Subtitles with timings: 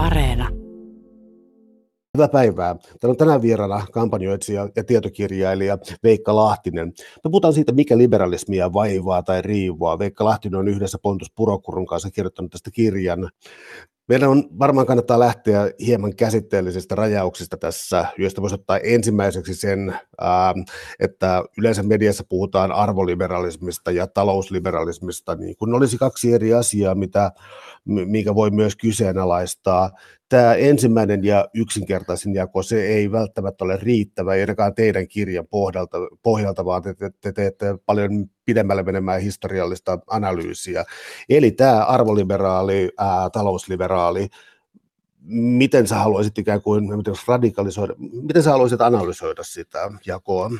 [0.00, 0.48] Areena.
[2.16, 2.74] Hyvää päivää.
[2.74, 6.86] Täällä on tänään vieraana kampanjoitsija ja tietokirjailija Veikka Lahtinen.
[7.24, 9.98] Me puhutaan siitä, mikä liberalismia vaivaa tai riivua.
[9.98, 13.30] Veikka Lahtinen on yhdessä Pontus Purokurun kanssa kirjoittanut tästä kirjan.
[14.10, 19.94] Meidän on varmaan kannattaa lähteä hieman käsitteellisistä rajauksista tässä, joista voisi ottaa ensimmäiseksi sen,
[21.00, 27.32] että yleensä mediassa puhutaan arvoliberalismista ja talousliberalismista, niin kun olisi kaksi eri asiaa, mitä,
[27.84, 29.90] mikä voi myös kyseenalaistaa.
[30.28, 34.46] Tämä ensimmäinen ja yksinkertaisin jako, se ei välttämättä ole riittävä, ei
[34.76, 40.84] teidän kirjan pohjalta, pohjalta vaan te, te, te teette paljon pidemmälle menemään historiallista analyysiä.
[41.28, 44.28] Eli tämä arvoliberaali, ää, talousliberaali,
[45.30, 50.50] miten sä haluaisit ikään kuin miten radikalisoida, miten sä haluaisit analysoida sitä jakoa?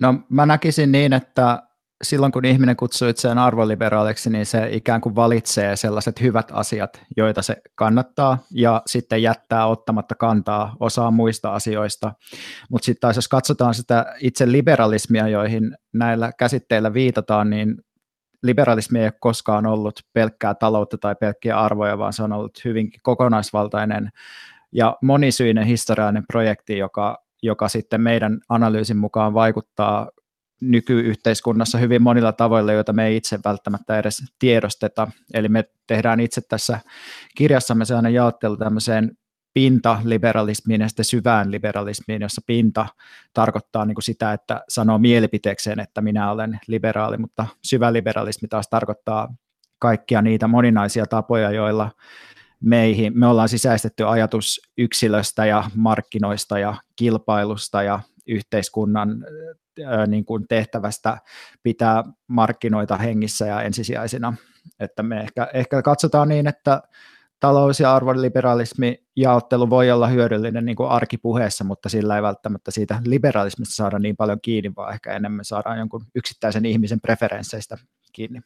[0.00, 1.62] No mä näkisin niin, että
[2.02, 7.42] silloin kun ihminen kutsuu itseään arvoliberaaliksi, niin se ikään kuin valitsee sellaiset hyvät asiat, joita
[7.42, 12.12] se kannattaa, ja sitten jättää ottamatta kantaa osaa muista asioista.
[12.70, 17.76] Mutta sitten taas jos katsotaan sitä itse liberalismia, joihin näillä käsitteillä viitataan, niin
[18.42, 23.00] liberalismi ei ole koskaan ollut pelkkää taloutta tai pelkkiä arvoja, vaan se on ollut hyvinkin
[23.02, 24.10] kokonaisvaltainen
[24.72, 30.08] ja monisyinen historiallinen projekti, joka, joka sitten meidän analyysin mukaan vaikuttaa
[30.60, 35.10] nykyyhteiskunnassa hyvin monilla tavoilla, joita me ei itse välttämättä edes tiedosteta.
[35.34, 36.80] Eli me tehdään itse tässä
[37.36, 39.16] kirjassamme se aina jaottelu tämmöiseen
[39.54, 42.86] pintaliberalismiin ja sitten syvään liberalismiin, jossa pinta
[43.34, 48.68] tarkoittaa niin kuin sitä, että sanoo mielipiteekseen, että minä olen liberaali, mutta syvä liberalismi taas
[48.68, 49.34] tarkoittaa
[49.78, 51.90] kaikkia niitä moninaisia tapoja, joilla
[52.60, 58.00] meihin, me ollaan sisäistetty ajatus yksilöstä ja markkinoista ja kilpailusta ja
[58.30, 59.26] yhteiskunnan
[60.06, 61.18] niin kuin tehtävästä
[61.62, 64.34] pitää markkinoita hengissä ja ensisijaisina.
[64.80, 66.82] Että me ehkä, ehkä katsotaan niin, että
[67.40, 73.02] talous- ja arvoliberalismi jaottelu voi olla hyödyllinen niin kuin arkipuheessa, mutta sillä ei välttämättä siitä
[73.06, 77.78] liberalismista saada niin paljon kiinni, vaan ehkä enemmän saadaan jonkun yksittäisen ihmisen preferensseistä
[78.12, 78.40] kiinni.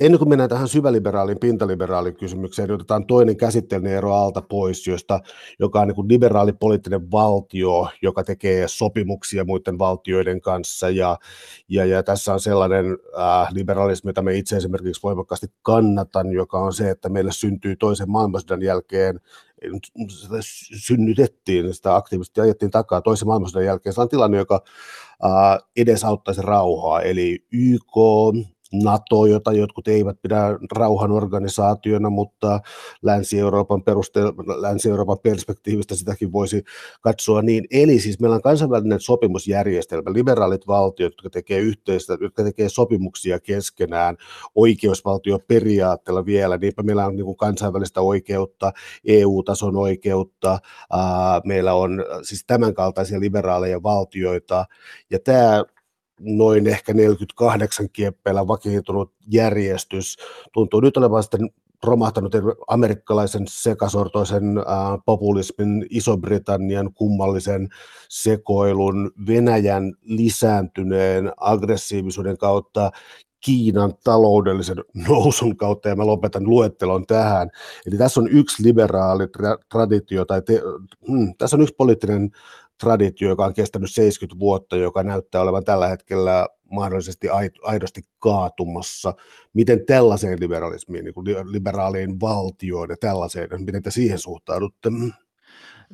[0.00, 5.20] Ennen kuin mennään tähän syväliberaaliin, pintaliberaalin kysymykseen, niin otetaan toinen käsitteellinen ero alta pois, josta,
[5.58, 10.90] joka on niin liberaali poliittinen valtio, joka tekee sopimuksia muiden valtioiden kanssa.
[10.90, 11.18] Ja,
[11.68, 16.72] ja, ja tässä on sellainen äh, liberalismi, jota me itse esimerkiksi voimakkaasti kannatan, joka on
[16.72, 19.20] se, että meille syntyy toisen maailmansodan jälkeen
[20.76, 23.92] synnytettiin, sitä aktiivisesti ajettiin takaa toisen maailmansodan jälkeen.
[23.92, 24.62] Se on tilanne, joka
[25.24, 27.96] äh, edesauttaisi rauhaa, eli YK,
[28.72, 32.60] NATO, jota jotkut eivät pidä rauhan organisaationa, mutta
[33.02, 36.62] Länsi-Euroopan, peruste- Länsi-Euroopan perspektiivistä sitäkin voisi
[37.00, 37.64] katsoa niin.
[37.70, 44.16] Eli siis meillä on kansainvälinen sopimusjärjestelmä, liberaalit valtiot, jotka tekee yhteistä, jotka tekee sopimuksia keskenään
[44.54, 48.72] oikeusvaltioperiaatteella vielä, niinpä meillä on niin kuin kansainvälistä oikeutta,
[49.04, 50.58] EU-tason oikeutta,
[50.92, 54.64] ää, meillä on siis tämänkaltaisia liberaaleja valtioita,
[55.10, 55.64] ja tämä
[56.20, 60.16] noin ehkä 48 kieppeillä vakiintunut järjestys
[60.52, 61.50] tuntuu nyt olevan sitten
[61.84, 62.32] romahtanut
[62.68, 64.44] amerikkalaisen sekasortoisen
[65.04, 67.68] populismin, Iso-Britannian kummallisen
[68.08, 72.90] sekoilun, Venäjän lisääntyneen aggressiivisuuden kautta,
[73.40, 74.76] Kiinan taloudellisen
[75.08, 77.50] nousun kautta, ja mä lopetan luettelon tähän.
[77.86, 80.62] Eli tässä on yksi liberaali tra- traditio, tai te,
[81.08, 82.30] hmm, tässä on yksi poliittinen
[82.80, 87.28] traditio, joka on kestänyt 70 vuotta, joka näyttää olevan tällä hetkellä mahdollisesti
[87.62, 89.14] aidosti kaatumassa.
[89.52, 94.90] Miten tällaiseen liberalismiin, niin kuin liberaaliin valtioon ja tällaiseen, miten te siihen suhtaudutte?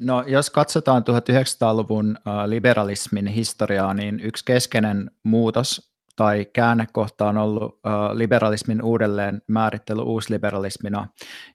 [0.01, 2.17] No, jos katsotaan 1900-luvun
[2.47, 7.81] liberalismin historiaa, niin yksi keskeinen muutos tai käännekohta on ollut
[8.13, 11.09] liberalismin uudelleen määrittely uusliberalismina,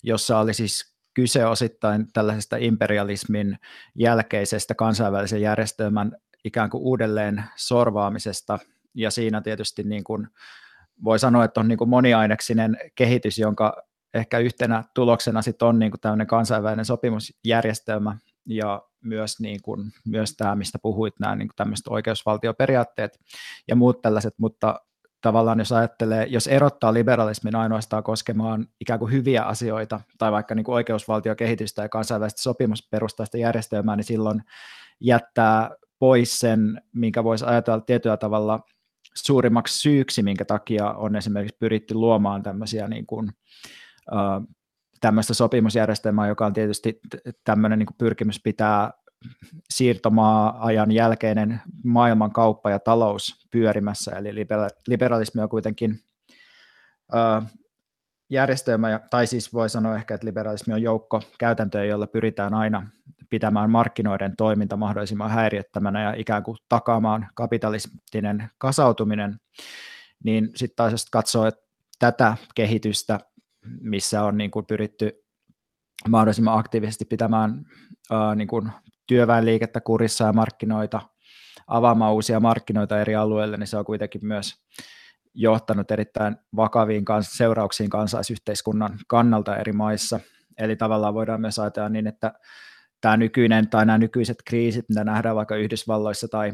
[0.04, 3.60] jossa oli siis kyse osittain tällaisesta imperialismin
[3.96, 6.12] jälkeisestä kansainvälisen järjestelmän
[6.44, 8.60] ikään kuin uudelleen sorvaamisesta,
[8.94, 10.28] ja siinä tietysti niin kuin
[11.04, 13.84] voi sanoa, että on niin kuin moniaineksinen kehitys, jonka
[14.14, 20.36] ehkä yhtenä tuloksena sit on niin kuin tämmöinen kansainvälinen sopimusjärjestelmä, ja myös, niin kuin, myös
[20.38, 23.20] tämä, mistä puhuit, nämä niin kuin tämmöiset oikeusvaltioperiaatteet
[23.68, 24.80] ja muut tällaiset, mutta
[25.22, 30.64] tavallaan jos ajattelee, jos erottaa liberalismin ainoastaan koskemaan ikään kuin hyviä asioita tai vaikka niin
[30.64, 34.44] kuin oikeusvaltiokehitystä ja kansainvälistä sopimusperustaista järjestelmää, niin silloin
[35.00, 35.70] jättää
[36.00, 38.60] pois sen, minkä voisi ajatella tietyllä tavalla
[39.16, 43.30] suurimmaksi syyksi, minkä takia on esimerkiksi pyritty luomaan tämmöisiä niin kuin,
[45.02, 47.00] tämmöistä sopimusjärjestelmää, joka on tietysti
[47.44, 48.92] tämmöinen niin kuin pyrkimys pitää
[49.70, 54.48] siirtomaa-ajan jälkeinen maailman kauppa ja talous pyörimässä, eli
[54.88, 56.00] liberalismi on kuitenkin
[58.30, 62.88] järjestelmä, tai siis voi sanoa ehkä, että liberalismi on joukko käytäntöjä, joilla pyritään aina
[63.30, 69.40] pitämään markkinoiden toiminta mahdollisimman häiriöttömänä ja ikään kuin takaamaan kapitalistinen kasautuminen,
[70.24, 71.62] niin sitten taas jos katsoo että
[72.00, 73.20] tätä kehitystä,
[73.82, 75.24] missä on niin kuin pyritty
[76.10, 77.66] mahdollisimman aktiivisesti pitämään
[78.12, 78.72] ää, niin kuin
[79.12, 81.02] työväenliikettä kurissa ja markkinoita,
[81.68, 84.56] avaamaan uusia markkinoita eri alueille, niin se on kuitenkin myös
[85.34, 90.20] johtanut erittäin vakaviin kans- seurauksiin kansaisyhteiskunnan kannalta eri maissa.
[90.58, 92.34] Eli tavallaan voidaan myös ajatella niin, että
[93.02, 96.54] tämä nykyinen tai nämä nykyiset kriisit, mitä nähdään vaikka Yhdysvalloissa tai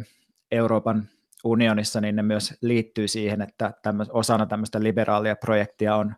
[0.51, 1.09] Euroopan
[1.43, 6.15] unionissa, niin ne myös liittyy siihen, että tämmöis, osana tämmöistä liberaalia projektia on,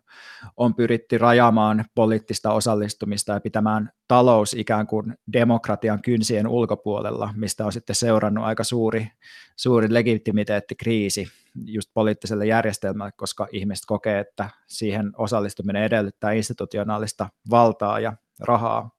[0.58, 7.72] on pyritty rajaamaan poliittista osallistumista ja pitämään talous ikään kuin demokratian kynsien ulkopuolella, mistä on
[7.72, 9.08] sitten seurannut aika suuri,
[9.56, 11.28] suuri legitimiteettikriisi
[11.66, 18.90] just poliittiselle järjestelmälle, koska ihmiset kokee, että siihen osallistuminen edellyttää institutionaalista valtaa ja rahaa.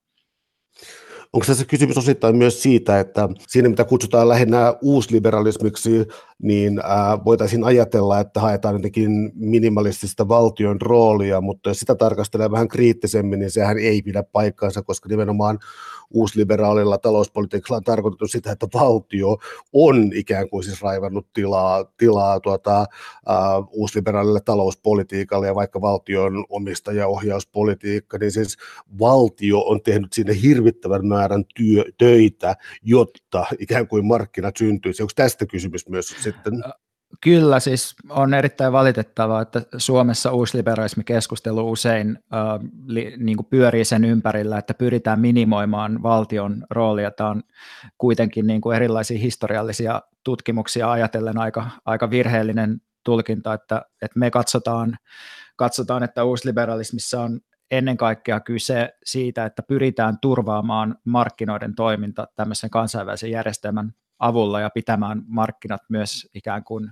[1.32, 6.06] Onko tässä kysymys osittain myös siitä, että siinä mitä kutsutaan lähinnä uusliberalismiksi,
[6.42, 6.80] niin
[7.24, 13.50] voitaisiin ajatella, että haetaan jotenkin minimalistista valtion roolia, mutta jos sitä tarkastelee vähän kriittisemmin, niin
[13.50, 15.58] sehän ei pidä paikkaansa, koska nimenomaan
[16.14, 19.38] uusliberaalilla talouspolitiikalla on tarkoitettu sitä, että valtio
[19.72, 28.18] on ikään kuin siis raivannut tilaa, tilaa tuota, uh, uusliberaalille talouspolitiikalle ja vaikka valtion omistajaohjauspolitiikka,
[28.18, 28.56] niin siis
[28.98, 35.02] valtio on tehnyt sinne hirvittävän määrän työ, töitä, jotta ikään kuin markkinat syntyisi.
[35.02, 36.52] Onko tästä kysymys myös sitten?
[37.22, 42.40] Kyllä, siis on erittäin valitettavaa, että Suomessa uusliberalismi keskustelu usein äh,
[42.86, 47.10] li, niin kuin pyörii sen ympärillä, että pyritään minimoimaan valtion roolia.
[47.10, 47.42] Tämä on
[47.98, 54.98] kuitenkin niin kuin erilaisia historiallisia tutkimuksia ajatellen aika, aika virheellinen tulkinta, että, että me katsotaan,
[55.56, 57.40] katsotaan, että uusliberalismissa on
[57.70, 65.22] ennen kaikkea kyse siitä, että pyritään turvaamaan markkinoiden toiminta tämmöisen kansainvälisen järjestelmän avulla ja pitämään
[65.26, 66.90] markkinat myös ikään kuin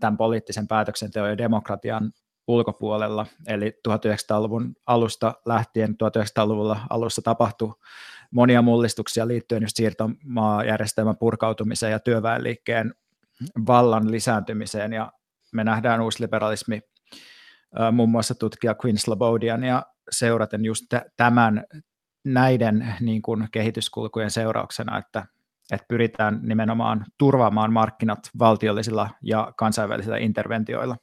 [0.00, 2.12] tämän poliittisen päätöksenteon ja demokratian
[2.46, 3.26] ulkopuolella.
[3.46, 7.74] Eli 1900-luvun alusta lähtien, 1900-luvulla alussa tapahtui
[8.30, 12.94] monia mullistuksia liittyen just siirtomaajärjestelmän purkautumiseen ja työväenliikkeen
[13.66, 15.12] vallan lisääntymiseen, ja
[15.52, 16.80] me nähdään uusliberalismi
[17.92, 20.84] muun muassa tutkija Quinn Slobodian ja seuraten just
[21.16, 21.64] tämän
[22.24, 25.26] näiden niin kuin kehityskulkujen seurauksena, että
[25.72, 30.96] että pyritään nimenomaan turvaamaan markkinat valtiollisilla ja kansainvälisillä interventioilla.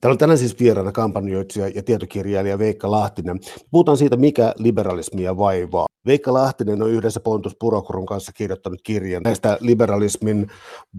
[0.00, 3.40] Täällä on tänään siis vieraana kampanjoitsija ja tietokirjailija Veikka Lahtinen.
[3.70, 5.86] Puhutaan siitä, mikä liberalismia vaivaa.
[6.06, 10.46] Veikka Lahtinen on yhdessä Pontus Purokurun kanssa kirjoittanut kirjan näistä liberalismin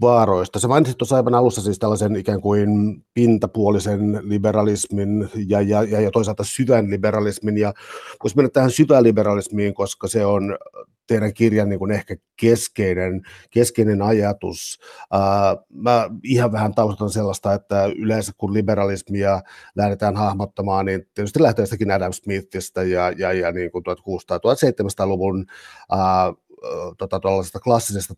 [0.00, 0.58] vaaroista.
[0.58, 2.68] Se mainitsit tuossa aivan alussa siis tällaisen ikään kuin
[3.14, 7.58] pintapuolisen liberalismin ja, ja, ja, ja toisaalta syvän liberalismin.
[7.58, 7.72] Ja
[8.22, 10.56] voisi mennä tähän syvään liberalismiin, koska se on
[11.06, 14.78] teidän kirjan niin kuin ehkä keskeinen, keskeinen ajatus.
[15.70, 19.40] Mä ihan vähän taustan sellaista, että yleensä kun liberalismia
[19.76, 25.46] lähdetään hahmottamaan, niin tietysti lähtee sitäkin Adam Smithistä ja, ja, ja niin kuin 1600-1700-luvun
[25.92, 26.43] uh,
[26.98, 27.20] tota,
[27.64, 28.14] klassisesta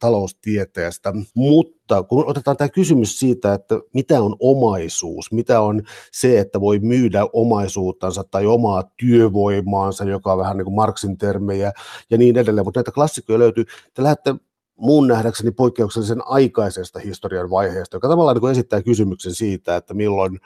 [0.00, 5.82] taloustieteestä, mutta kun otetaan tämä kysymys siitä, että mitä on omaisuus, mitä on
[6.12, 11.72] se, että voi myydä omaisuuttansa tai omaa työvoimaansa, joka on vähän niin kuin Marxin termejä
[12.10, 14.34] ja niin edelleen, mutta näitä klassikkoja löytyy, te lähdette
[14.76, 20.40] mun nähdäkseni poikkeuksellisen aikaisesta historian vaiheesta, joka tavallaan niin esittää kysymyksen siitä, että milloin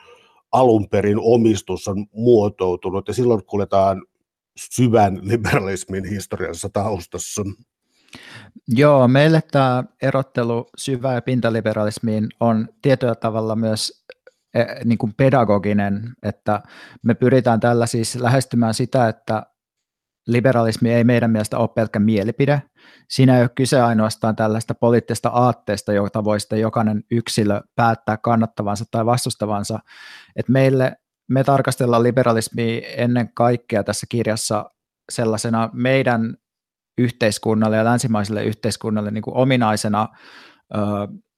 [0.53, 4.03] alun perin omistus on muotoutunut, ja silloin kuljetaan
[4.57, 7.43] syvän liberalismin historiassa taustassa.
[8.69, 14.05] Joo, meille tämä erottelu syvä- ja pintaliberalismiin on tietyllä tavalla myös
[14.55, 16.63] e, niin kuin pedagoginen, että
[17.03, 19.47] me pyritään tällä siis lähestymään sitä, että
[20.27, 22.63] liberalismi ei meidän mielestä ole pelkkä mielipide.
[23.11, 28.85] Siinä ei ole kyse ainoastaan tällaista poliittisesta aatteesta, jota voi sitten jokainen yksilö päättää kannattavansa
[28.91, 29.79] tai vastustavansa.
[30.37, 30.97] Et meille
[31.29, 34.71] me tarkastellaan liberalismia ennen kaikkea tässä kirjassa
[35.13, 36.37] sellaisena meidän
[36.99, 40.09] yhteiskunnalle ja länsimaiselle yhteiskunnalle niin kuin ominaisena
[40.75, 40.79] ö,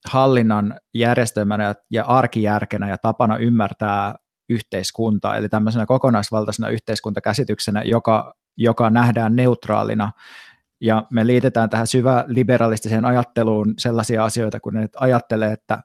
[0.09, 4.15] hallinnan järjestelmänä ja, arkijärkenä ja tapana ymmärtää
[4.49, 10.13] yhteiskuntaa, eli tämmöisenä kokonaisvaltaisena yhteiskuntakäsityksenä, joka, joka nähdään neutraalina,
[10.81, 15.83] ja me liitetään tähän syvä liberalistiseen ajatteluun sellaisia asioita, kun ne ajattelee, että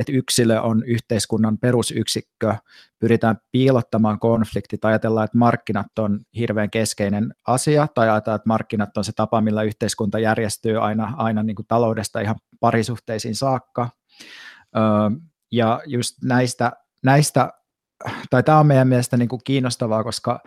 [0.00, 2.54] että yksilö on yhteiskunnan perusyksikkö,
[2.98, 9.04] pyritään piilottamaan konfliktit, ajatellaan, että markkinat on hirveän keskeinen asia, tai ajatellaan, että markkinat on
[9.04, 13.88] se tapa, millä yhteiskunta järjestyy aina, aina niin kuin taloudesta ihan parisuhteisiin saakka.
[15.52, 16.72] Ja just näistä,
[17.04, 17.52] näistä
[18.30, 20.42] tai tämä on meidän mielestä niin kuin kiinnostavaa, koska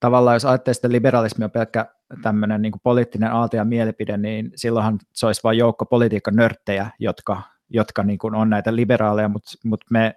[0.00, 1.86] tavallaan jos ajattelee että liberalismi on pelkkä
[2.22, 7.42] tämmöinen niin poliittinen aalto ja mielipide, niin silloinhan se olisi vain joukko politiikan nörttejä, jotka,
[7.70, 10.14] jotka niin kuin on näitä liberaaleja, mutta, mutta me,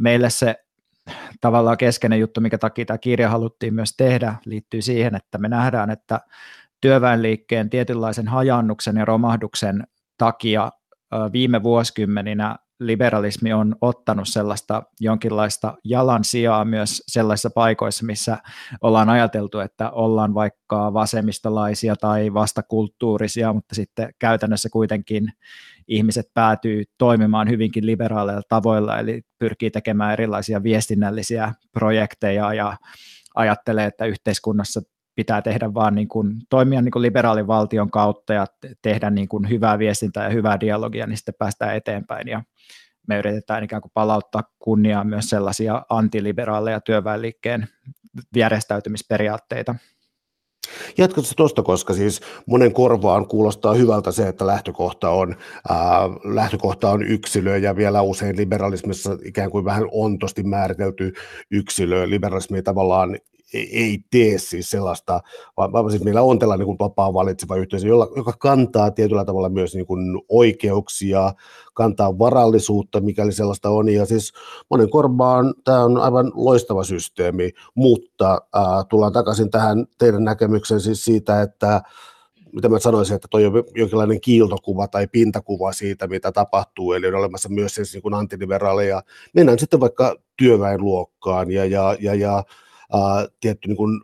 [0.00, 0.64] meille se
[1.40, 5.90] tavallaan keskeinen juttu, mikä takia tämä kirja haluttiin myös tehdä, liittyy siihen, että me nähdään,
[5.90, 6.20] että
[6.80, 9.84] työväenliikkeen tietynlaisen hajannuksen ja romahduksen
[10.18, 10.72] takia
[11.32, 18.38] viime vuosikymmeninä liberalismi on ottanut sellaista jonkinlaista jalansijaa myös sellaisissa paikoissa, missä
[18.80, 25.32] ollaan ajateltu, että ollaan vaikka vasemmistolaisia tai vastakulttuurisia, mutta sitten käytännössä kuitenkin
[25.88, 32.76] ihmiset päätyy toimimaan hyvinkin liberaaleilla tavoilla, eli pyrkii tekemään erilaisia viestinnällisiä projekteja ja
[33.34, 34.80] ajattelee, että yhteiskunnassa
[35.14, 38.46] pitää tehdä vaan niin kuin, toimia niin kuin liberaalin valtion kautta ja
[38.82, 42.28] tehdä niin kuin hyvää viestintää ja hyvää dialogia, niin sitten päästään eteenpäin.
[42.28, 42.42] Ja
[43.08, 47.68] me yritetään ikään kuin palauttaa kunniaa myös sellaisia antiliberaaleja työväenliikkeen
[48.36, 49.74] järjestäytymisperiaatteita.
[50.98, 55.36] Jatkatko tuosta, koska siis monen korvaan kuulostaa hyvältä se, että lähtökohta on,
[55.68, 61.12] ää, lähtökohta on yksilö ja vielä usein liberalismissa ikään kuin vähän ontosti määritelty
[61.50, 62.10] yksilö.
[62.10, 63.18] Liberalismi tavallaan
[63.54, 65.20] ei tee siis sellaista,
[65.56, 69.48] vaan, vaan siis meillä on tällainen niin vapaa valitseva yhteisö, jolla, joka kantaa tietyllä tavalla
[69.48, 71.32] myös niin kuin oikeuksia,
[71.74, 74.32] kantaa varallisuutta, mikäli sellaista on, ja siis
[74.70, 81.04] monen korvaan tämä on aivan loistava systeemi, mutta äh, tullaan takaisin tähän teidän näkemykseen siis
[81.04, 81.82] siitä, että
[82.54, 87.14] mitä mä sanoisin, että toi on jonkinlainen kiiltokuva tai pintakuva siitä, mitä tapahtuu, eli on
[87.14, 89.02] olemassa myös siis niin kuin antiliberaaleja.
[89.32, 92.44] Mennään sitten vaikka työväenluokkaan ja, ja, ja, ja
[92.94, 94.00] ää, tietty niin kuin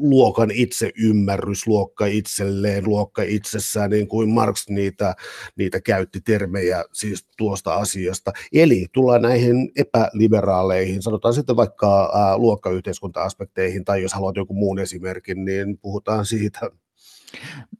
[0.00, 5.14] luokan itseymmärrys, luokka itselleen, luokka itsessään, niin kuin Marx niitä,
[5.56, 8.32] niitä käytti termejä siis tuosta asiasta.
[8.52, 15.44] Eli tullaan näihin epäliberaaleihin, sanotaan sitten vaikka ää, luokkayhteiskunta-aspekteihin, tai jos haluat joku muun esimerkin,
[15.44, 16.60] niin puhutaan siitä.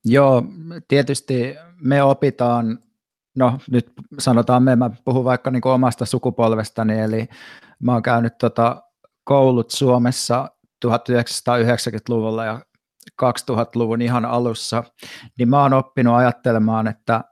[0.04, 0.42] Joo,
[0.88, 2.78] tietysti me opitaan,
[3.36, 7.28] no nyt sanotaan me, mä puhun vaikka niin omasta sukupolvestani, eli
[7.80, 8.82] mä oon käynyt tota
[9.28, 10.48] koulut Suomessa
[10.86, 12.60] 1990-luvulla ja
[13.22, 14.84] 2000-luvun ihan alussa,
[15.38, 17.24] niin mä oon oppinut ajattelemaan, että,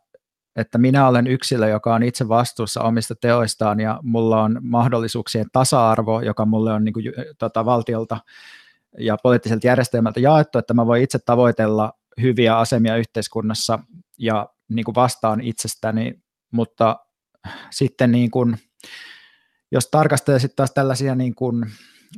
[0.57, 6.21] että minä olen yksilö, joka on itse vastuussa omista teoistaan ja mulla on mahdollisuuksien tasa-arvo,
[6.21, 7.05] joka mulle on niin kuin,
[7.39, 8.19] tota, valtiolta
[8.99, 13.79] ja poliittiselta järjestelmältä jaettu, että mä voin itse tavoitella hyviä asemia yhteiskunnassa
[14.19, 16.23] ja niin kuin vastaan itsestäni,
[16.53, 16.97] mutta
[17.71, 18.57] sitten niin kuin,
[19.77, 21.65] jos tarkastelee sitten taas tällaisia, niin kuin,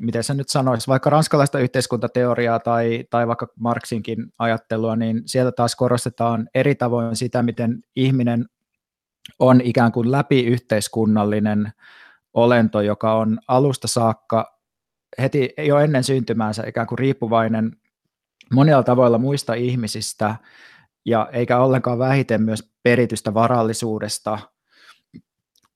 [0.00, 5.76] miten se nyt sanoisi, vaikka ranskalaista yhteiskuntateoriaa tai, tai vaikka Marxinkin ajattelua, niin sieltä taas
[5.76, 8.46] korostetaan eri tavoin sitä, miten ihminen
[9.38, 11.72] on ikään kuin läpi yhteiskunnallinen
[12.34, 14.58] olento, joka on alusta saakka
[15.18, 17.76] heti jo ennen syntymäänsä ikään kuin riippuvainen
[18.54, 20.36] monilla tavoilla muista ihmisistä,
[21.04, 24.38] ja eikä ollenkaan vähiten myös peritystä varallisuudesta,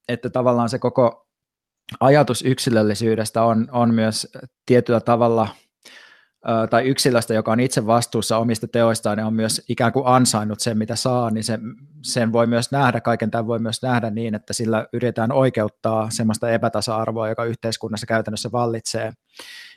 [0.09, 1.23] että tavallaan se koko
[2.01, 4.29] ajatus yksilöllisyydestä on, on myös
[4.67, 5.49] tietyllä tavalla
[6.71, 10.79] tai yksilöstä, joka on itse vastuussa omista teoistaan ja on myös ikään kuin ansainnut sen,
[10.79, 11.61] mitä saa, niin sen,
[12.03, 16.51] sen voi myös nähdä, kaiken tämän voi myös nähdä niin, että sillä yritetään oikeuttaa sellaista
[16.51, 19.13] epätasa-arvoa, joka yhteiskunnassa käytännössä vallitsee.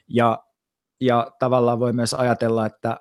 [0.10, 0.40] Ja,
[1.02, 2.98] ja tavallaan voi myös ajatella, että,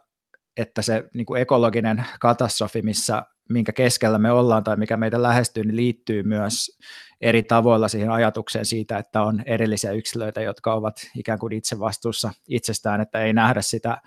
[0.56, 5.64] että se niin kuin ekologinen katastrofi, missä, minkä keskellä me ollaan tai mikä meitä lähestyy,
[5.64, 6.78] niin liittyy myös
[7.20, 12.30] eri tavoilla siihen ajatukseen siitä, että on erillisiä yksilöitä, jotka ovat ikään kuin itse vastuussa
[12.48, 13.98] itsestään, että ei nähdä sitä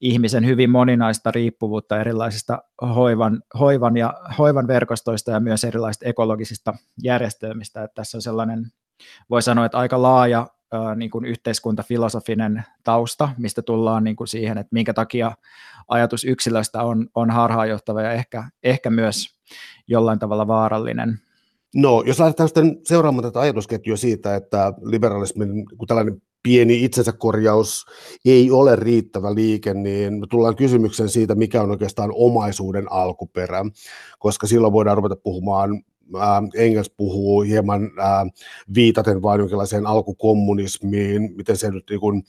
[0.00, 2.62] ihmisen hyvin moninaista riippuvuutta erilaisista
[2.94, 7.82] hoivan, hoivan, ja, hoivan verkostoista ja myös erilaisista ekologisista järjestelmistä.
[7.82, 8.66] Että tässä on sellainen,
[9.30, 10.46] voi sanoa, että aika laaja
[10.96, 15.32] niin kuin yhteiskuntafilosofinen tausta, mistä tullaan niin kuin siihen, että minkä takia
[15.88, 19.26] ajatus yksilöstä on, on harhaanjohtava ja ehkä, ehkä myös
[19.88, 21.18] jollain tavalla vaarallinen.
[21.74, 27.86] No, jos lähdetään sitten seuraamaan tätä ajatusketjua siitä, että liberalismin tällainen pieni itsensä korjaus
[28.24, 33.64] ei ole riittävä liike, niin me tullaan kysymykseen siitä, mikä on oikeastaan omaisuuden alkuperä,
[34.18, 35.82] koska silloin voidaan ruveta puhumaan
[36.54, 37.90] Engels puhuu hieman
[38.74, 42.22] viitaten vain jonkinlaiseen alkukommunismiin, miten se nyt niin kuin,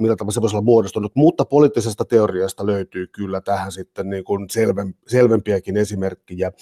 [0.00, 4.50] millä tavalla se voisi olla muodostunut, mutta poliittisesta teoriasta löytyy kyllä tähän sitten niin kuin
[4.50, 6.52] selvem, selvempiäkin esimerkkejä.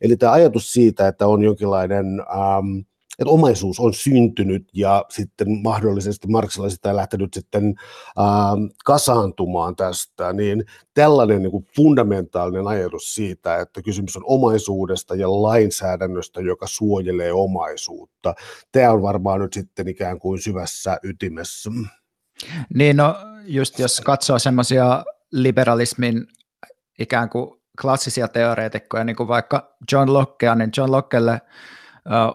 [0.00, 6.86] Eli tämä ajatus siitä, että on jonkinlainen että omaisuus on syntynyt ja sitten mahdollisesti marksilaiset
[6.86, 7.74] on lähtenyt sitten
[8.18, 8.24] äh,
[8.84, 16.40] kasaantumaan tästä, niin tällainen niin kuin fundamentaalinen ajatus siitä, että kysymys on omaisuudesta ja lainsäädännöstä,
[16.40, 18.34] joka suojelee omaisuutta,
[18.72, 21.70] tämä on varmaan nyt sitten ikään kuin syvässä ytimessä.
[22.74, 26.26] Niin no just jos katsoo semmoisia liberalismin
[26.98, 31.40] ikään kuin klassisia teoreetikkoja, niin kuin vaikka John Lockea, niin John Lockelle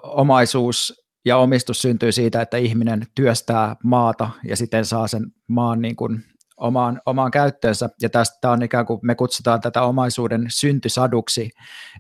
[0.04, 5.96] omaisuus ja omistus syntyy siitä, että ihminen työstää maata ja sitten saa sen maan niin
[5.96, 6.24] kuin
[6.58, 7.90] omaan, omaan käyttöönsä.
[8.02, 11.50] Ja tästä on ikään kuin, me kutsutaan tätä omaisuuden syntysaduksi,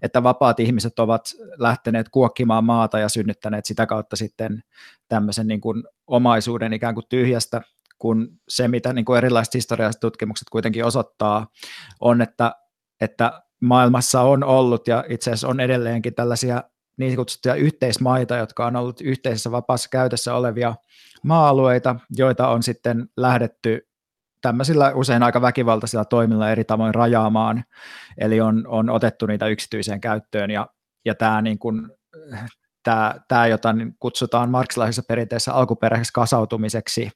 [0.01, 1.21] että vapaat ihmiset ovat
[1.57, 4.63] lähteneet kuokkimaan maata ja synnyttäneet sitä kautta sitten
[5.07, 7.61] tämmöisen niin kuin omaisuuden ikään kuin tyhjästä
[8.01, 11.47] kun se, mitä niin kuin erilaiset historialliset tutkimukset kuitenkin osoittaa,
[11.99, 12.55] on, että,
[13.01, 16.63] että maailmassa on ollut ja itse asiassa on edelleenkin tällaisia
[16.98, 20.75] niin kutsuttuja yhteismaita, jotka on ollut yhteisessä vapaassa käytössä olevia
[21.24, 23.88] maa-alueita, joita on sitten lähdetty
[24.41, 27.63] tämmöisillä usein aika väkivaltaisilla toimilla eri tavoin rajaamaan,
[28.17, 30.67] eli on, on otettu niitä yksityiseen käyttöön, ja,
[31.05, 31.89] ja tämä niin kuin,
[32.83, 37.10] tämä, tämä jota niin kutsutaan marksilaisessa perinteessä alkuperäiseksi kasautumiseksi,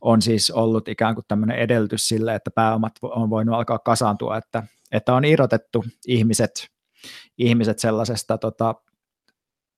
[0.00, 4.62] on siis ollut ikään kuin tämmöinen edellytys sille, että pääomat on voinut alkaa kasaantua, että,
[4.92, 6.68] että on irrotettu ihmiset,
[7.38, 8.74] ihmiset sellaisesta tota,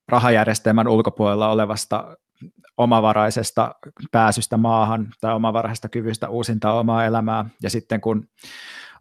[0.08, 2.16] rahajärjestelmän ulkopuolella olevasta
[2.76, 3.74] omavaraisesta
[4.12, 8.28] pääsystä maahan tai omavaraisesta kyvystä uusintaa omaa elämää, ja sitten kun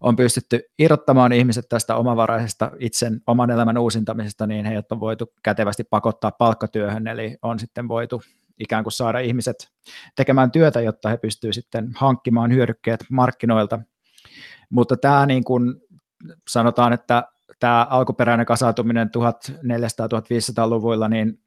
[0.01, 5.83] on pystytty irrottamaan ihmiset tästä omavaraisesta itsen oman elämän uusintamisesta, niin heidät on voitu kätevästi
[5.83, 8.21] pakottaa palkkatyöhön, eli on sitten voitu
[8.59, 9.71] ikään kuin saada ihmiset
[10.15, 13.79] tekemään työtä, jotta he pystyvät sitten hankkimaan hyödykkeet markkinoilta.
[14.69, 15.75] Mutta tämä niin kuin
[16.49, 17.23] sanotaan, että
[17.59, 21.39] tämä alkuperäinen kasautuminen 1400-1500-luvuilla, niin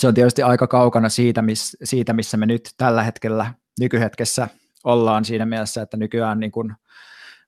[0.00, 4.48] se on tietysti aika kaukana siitä, miss, siitä, missä me nyt tällä hetkellä nykyhetkessä
[4.84, 6.72] ollaan siinä mielessä, että nykyään niin kuin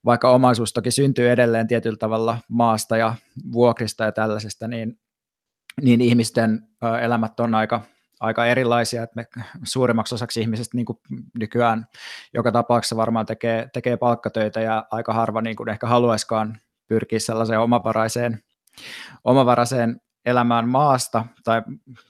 [0.05, 3.15] vaikka omaisuus toki syntyy edelleen tietyllä tavalla maasta ja
[3.51, 4.99] vuokrista ja tällaisesta, niin,
[5.81, 6.67] niin ihmisten
[7.01, 7.81] elämät on aika,
[8.19, 9.27] aika erilaisia, että me
[9.63, 10.85] suurimmaksi osaksi ihmisistä niin
[11.39, 11.87] nykyään
[12.33, 16.57] joka tapauksessa varmaan tekee, tekee palkkatöitä ja aika harva niin kuin ehkä haluaiskaan
[16.93, 18.39] pyrkiä sellaiseen omavaraiseen,
[19.23, 21.61] omavaraiseen elämään maasta tai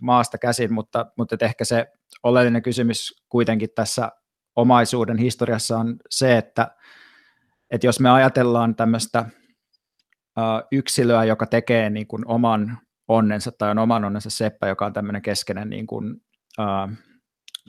[0.02, 1.86] maasta käsin, mutta, mutta ehkä se
[2.24, 4.12] oleellinen kysymys kuitenkin tässä
[4.56, 6.68] omaisuuden historiassa on se, että
[7.72, 9.26] että jos me ajatellaan tämmöistä
[10.72, 15.22] yksilöä, joka tekee niin kuin oman onnensa tai on oman onnensa seppä, joka on tämmöinen
[15.22, 16.22] keskeinen, niin kuin,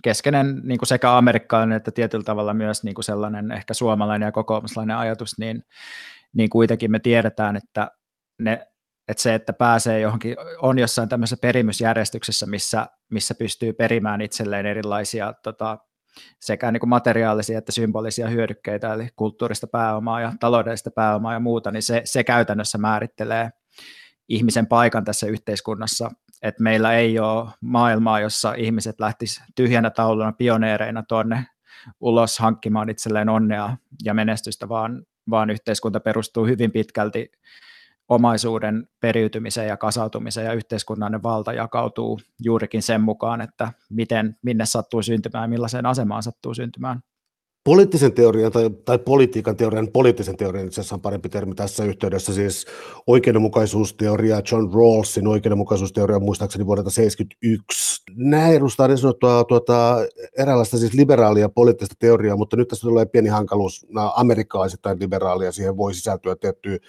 [0.03, 4.33] keskeinen niin kuin sekä amerikkalainen että tietyllä tavalla myös niin kuin sellainen ehkä suomalainen ja
[4.33, 5.63] kokoomuslainen ajatus, niin,
[6.35, 7.91] niin kuitenkin me tiedetään, että,
[8.39, 8.67] ne,
[9.09, 15.33] että se, että pääsee johonkin, on jossain tämmöisessä perimysjärjestyksessä, missä, missä pystyy perimään itselleen erilaisia
[15.43, 15.79] tota,
[16.41, 21.71] sekä niin kuin materiaalisia että symbolisia hyödykkeitä, eli kulttuurista pääomaa ja taloudellista pääomaa ja muuta,
[21.71, 23.51] niin se, se käytännössä määrittelee
[24.29, 26.11] ihmisen paikan tässä yhteiskunnassa,
[26.43, 31.47] että meillä ei ole maailmaa, jossa ihmiset lähtisivät tyhjänä tauluna pioneereina tuonne
[32.01, 37.33] ulos hankkimaan itselleen onnea ja menestystä, vaan, vaan yhteiskunta perustuu hyvin pitkälti
[38.09, 45.03] omaisuuden periytymiseen ja kasautumiseen ja yhteiskunnallinen valta jakautuu juurikin sen mukaan, että miten, minne sattuu
[45.03, 47.01] syntymään ja millaiseen asemaan sattuu syntymään
[47.65, 52.35] poliittisen teorian tai, tai politiikan teorian, poliittisen teorian itse asiassa on parempi termi tässä yhteydessä,
[52.35, 52.67] siis
[53.07, 58.03] oikeudenmukaisuusteoria, John Rawlsin oikeudenmukaisuusteoria muistaakseni vuodelta 1971.
[58.17, 58.99] Nämä edustaa niin
[59.49, 59.97] tuota,
[60.39, 65.77] eräänlaista siis liberaalia poliittista teoriaa, mutta nyt tässä tulee pieni hankaluus, nämä amerikkalaisittain liberaalia, siihen
[65.77, 66.81] voi sisältyä tietty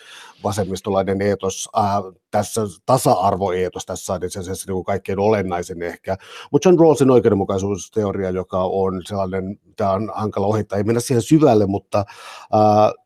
[0.44, 1.86] vasemmistolainen eetos, äh,
[2.32, 6.18] tässä tasa-arvoeetos tässä on itse asiassa niin kaikkein olennaisen ehkä,
[6.52, 11.66] mutta John Rawlsin oikeudenmukaisuusteoria, joka on sellainen, tämä on hankala ohittaa, ei mennä siihen syvälle,
[11.66, 13.06] mutta äh,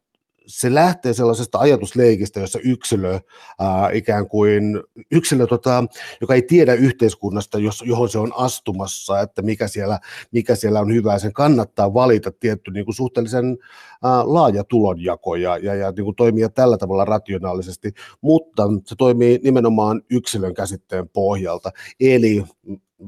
[0.50, 3.20] se lähtee sellaisesta ajatusleikistä, jossa yksilö
[3.60, 4.64] ää, ikään kuin,
[5.12, 5.84] yksilö, tota,
[6.22, 10.00] joka ei tiedä yhteiskunnasta, jos, johon se on astumassa, että mikä siellä,
[10.32, 13.58] mikä siellä on hyvää, sen kannattaa valita tietty niin kuin suhteellisen
[14.04, 17.92] ää, laaja tulonjako ja, ja, ja niin kuin toimia tällä tavalla rationaalisesti,
[18.22, 21.72] mutta se toimii nimenomaan yksilön käsitteen pohjalta.
[22.00, 22.44] Eli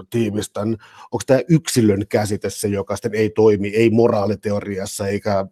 [0.09, 0.67] tiivistän,
[1.11, 5.45] onko tämä yksilön käsite se, joka sitten ei toimi, ei moraaliteoriassa eikä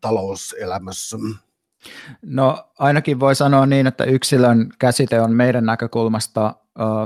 [0.00, 1.16] talouselämässä?
[2.22, 6.54] No ainakin voi sanoa niin, että yksilön käsite on meidän näkökulmasta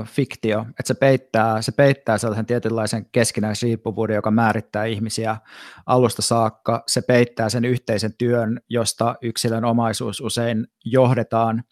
[0.05, 5.37] fiktio, että se peittää, se peittää sellaisen tietynlaisen keskinäisriippuvuuden, joka määrittää ihmisiä
[5.85, 6.83] alusta saakka.
[6.87, 11.63] Se peittää sen yhteisen työn, josta yksilön omaisuus usein johdetaan.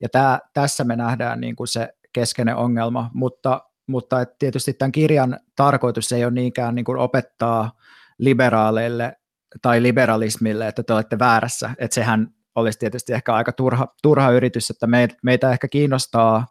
[0.00, 4.92] Ja tää, tässä me nähdään niin kuin se keskeinen ongelma, mutta mutta et tietysti tämän
[4.92, 7.72] kirjan tarkoitus ei ole niinkään niin kuin opettaa
[8.18, 9.16] liberaaleille
[9.62, 14.70] tai liberalismille, että te olette väärässä, että sehän olisi tietysti ehkä aika turha, turha yritys,
[14.70, 14.86] että
[15.22, 16.46] meitä ehkä kiinnostaa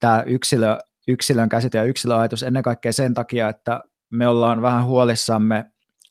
[0.00, 5.64] tämä yksilö, yksilön käsite ja yksilöajatus ennen kaikkea sen takia, että me ollaan vähän huolissamme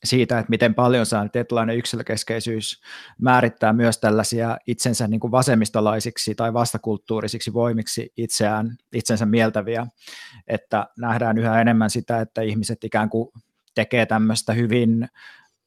[0.04, 2.82] siitä, että miten paljon saa tietynlainen yksilökeskeisyys
[3.20, 9.86] määrittää myös tällaisia itsensä niin kuin vasemmistolaisiksi tai vastakulttuurisiksi voimiksi itseään, itsensä mieltäviä,
[10.48, 13.28] että nähdään yhä enemmän sitä, että ihmiset ikään kuin
[13.74, 15.08] tekee tämmöistä hyvin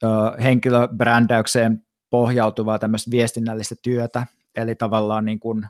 [0.02, 0.06] ö,
[0.42, 5.66] henkilöbrändäykseen pohjautuvaa tämmöistä viestinnällistä työtä, eli tavallaan niin kuin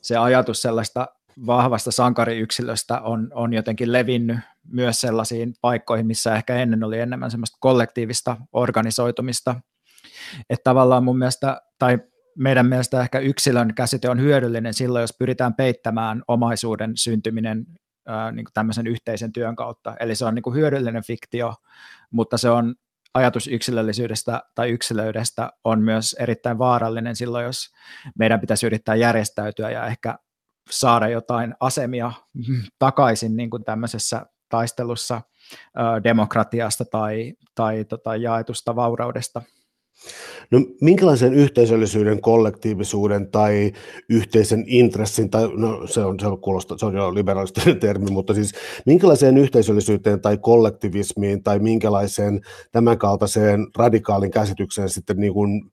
[0.00, 1.08] se ajatus sellaista
[1.46, 4.38] vahvasta sankariyksilöstä on, on jotenkin levinnyt
[4.72, 9.60] myös sellaisiin paikkoihin, missä ehkä ennen oli enemmän semmoista kollektiivista organisoitumista.
[10.50, 11.98] Että tavallaan mun mielestä, tai
[12.38, 17.66] meidän mielestä ehkä yksilön käsite on hyödyllinen silloin, jos pyritään peittämään omaisuuden syntyminen
[18.06, 19.96] ää, niin kuin tämmöisen yhteisen työn kautta.
[20.00, 21.54] Eli se on niin kuin hyödyllinen fiktio,
[22.10, 22.74] mutta se on
[23.14, 27.70] ajatus yksilöllisyydestä tai yksilöydestä on myös erittäin vaarallinen silloin, jos
[28.18, 30.18] meidän pitäisi yrittää järjestäytyä ja ehkä
[30.70, 32.12] saada jotain asemia
[32.78, 35.22] takaisin niin kuin tämmöisessä taistelussa
[36.04, 39.42] demokratiasta tai, tai tota, jaetusta vauraudesta.
[40.50, 43.72] No minkälaisen yhteisöllisyyden, kollektiivisuuden tai
[44.08, 48.34] yhteisen intressin, tai no se on, se on, kuulosta, se on jo liberalistinen termi, mutta
[48.34, 48.52] siis
[48.86, 52.40] minkälaiseen yhteisöllisyyteen tai kollektivismiin tai minkälaiseen
[52.72, 55.70] tämänkaltaiseen radikaalin käsitykseen sitten, niin kuin,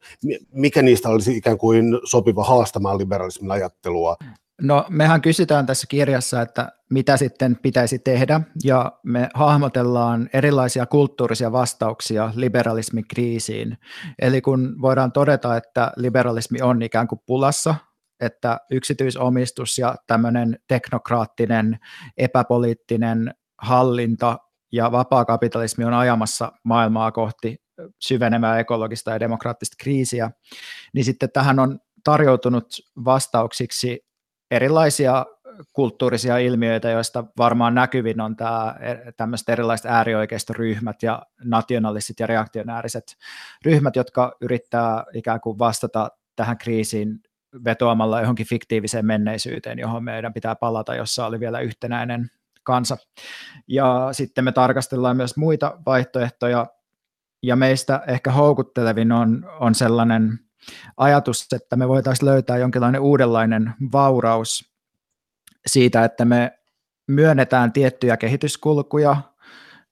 [0.51, 4.17] mikä niistä olisi ikään kuin sopiva haastamaan liberalismin ajattelua?
[4.61, 11.51] No mehän kysytään tässä kirjassa, että mitä sitten pitäisi tehdä, ja me hahmotellaan erilaisia kulttuurisia
[11.51, 13.77] vastauksia liberalismin kriisiin.
[14.19, 17.75] Eli kun voidaan todeta, että liberalismi on ikään kuin pulassa,
[18.19, 21.79] että yksityisomistus ja tämmöinen teknokraattinen,
[22.17, 24.37] epäpoliittinen hallinta
[24.71, 27.57] ja vapaakapitalismi on ajamassa maailmaa kohti
[28.01, 30.31] syvenemää ekologista ja demokraattista kriisiä,
[30.93, 32.67] niin sitten tähän on tarjoutunut
[33.05, 34.05] vastauksiksi
[34.55, 35.25] erilaisia
[35.73, 43.03] kulttuurisia ilmiöitä, joista varmaan näkyvin on tämä, e, tämmöiset erilaiset äärioikeistoryhmät ja nationalistit ja reaktionääriset
[43.65, 47.19] ryhmät, jotka yrittää ikään kuin vastata tähän kriisiin
[47.65, 52.31] vetoamalla johonkin fiktiiviseen menneisyyteen, johon meidän pitää palata, jossa oli vielä yhtenäinen
[52.63, 52.97] kansa.
[53.67, 56.67] Ja sitten me tarkastellaan myös muita vaihtoehtoja,
[57.43, 60.39] ja meistä ehkä houkuttelevin on, on sellainen
[60.97, 64.75] ajatus, että me voitaisiin löytää jonkinlainen uudenlainen vauraus
[65.67, 66.59] siitä, että me
[67.07, 69.17] myönnetään tiettyjä kehityskulkuja,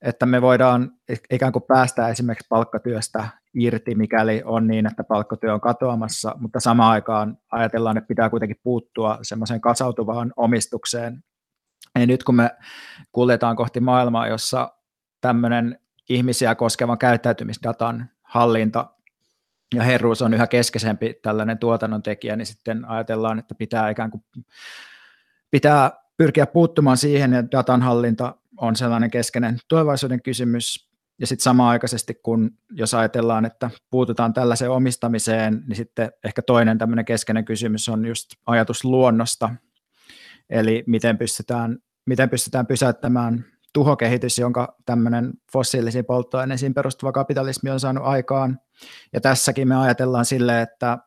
[0.01, 0.91] että me voidaan
[1.31, 6.91] ikään kuin päästä esimerkiksi palkkatyöstä irti, mikäli on niin, että palkkatyö on katoamassa, mutta samaan
[6.91, 11.23] aikaan ajatellaan, että pitää kuitenkin puuttua semmoiseen kasautuvaan omistukseen.
[11.99, 12.51] Ja nyt kun me
[13.11, 14.71] kuljetaan kohti maailmaa, jossa
[15.21, 18.92] tämmöinen ihmisiä koskevan käyttäytymisdatan hallinta
[19.73, 24.23] ja herruus on yhä keskeisempi tällainen tuotannon tekijä, niin sitten ajatellaan, että pitää ikään kuin
[25.51, 32.51] pitää pyrkiä puuttumaan siihen, että datanhallinta on sellainen keskeinen tulevaisuuden kysymys, ja sitten samaaikaisesti, kun
[32.71, 38.29] jos ajatellaan, että puututaan tällaiseen omistamiseen, niin sitten ehkä toinen tämmöinen keskeinen kysymys on just
[38.45, 39.49] ajatus luonnosta,
[40.49, 48.05] eli miten pystytään, miten pystytään pysäyttämään tuhokehitys, jonka tämmöinen fossiilisiin polttoaineisiin perustuva kapitalismi on saanut
[48.05, 48.59] aikaan.
[49.13, 50.97] Ja tässäkin me ajatellaan sille, että,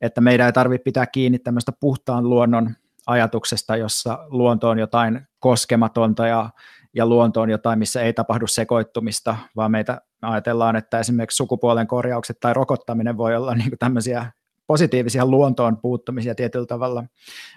[0.00, 2.74] että meidän ei tarvitse pitää kiinni tämmöistä puhtaan luonnon
[3.06, 6.50] ajatuksesta, jossa luonto on jotain koskematonta ja,
[6.94, 12.40] ja luonto on jotain, missä ei tapahdu sekoittumista, vaan meitä ajatellaan, että esimerkiksi sukupuolen korjaukset
[12.40, 14.32] tai rokottaminen voi olla niin tämmöisiä
[14.66, 17.04] positiivisia luontoon puuttumisia tietyllä tavalla,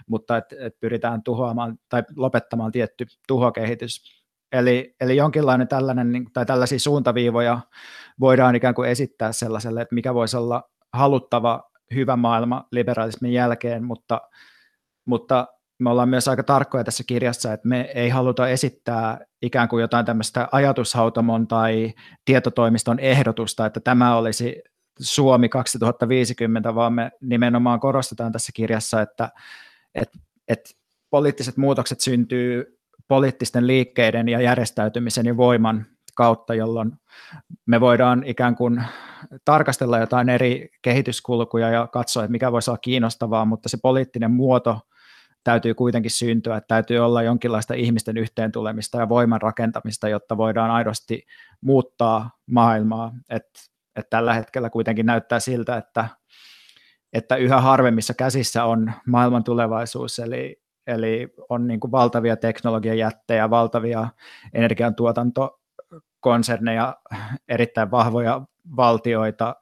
[0.06, 4.23] mutta et, et pyritään tuhoamaan tai lopettamaan tietty tuhokehitys.
[4.54, 7.60] Eli, eli jonkinlainen tällainen, niin, tai tällaisia suuntaviivoja
[8.20, 10.62] voidaan ikään kuin esittää sellaiselle, että mikä voisi olla
[10.92, 14.20] haluttava hyvä maailma liberalismin jälkeen, mutta,
[15.04, 15.46] mutta
[15.78, 20.06] me ollaan myös aika tarkkoja tässä kirjassa, että me ei haluta esittää ikään kuin jotain
[20.06, 21.92] tämmöistä ajatushautomon tai
[22.24, 24.62] tietotoimiston ehdotusta, että tämä olisi
[25.00, 29.28] Suomi 2050, vaan me nimenomaan korostetaan tässä kirjassa, että,
[29.94, 30.70] että, että
[31.10, 36.92] poliittiset muutokset syntyy poliittisten liikkeiden ja järjestäytymisen ja voiman kautta, jolloin
[37.66, 38.82] me voidaan ikään kuin
[39.44, 44.80] tarkastella jotain eri kehityskulkuja ja katsoa, että mikä voisi olla kiinnostavaa, mutta se poliittinen muoto
[45.44, 51.26] täytyy kuitenkin syntyä, että täytyy olla jonkinlaista ihmisten yhteentulemista ja voiman rakentamista, jotta voidaan aidosti
[51.60, 53.12] muuttaa maailmaa.
[53.30, 53.46] Et,
[53.96, 56.08] et tällä hetkellä kuitenkin näyttää siltä, että,
[57.12, 64.08] että yhä harvemmissa käsissä on maailman tulevaisuus, eli eli on niin kuin valtavia teknologiajättejä, valtavia
[64.52, 66.96] energiantuotantokonserneja,
[67.48, 68.42] erittäin vahvoja
[68.76, 69.56] valtioita,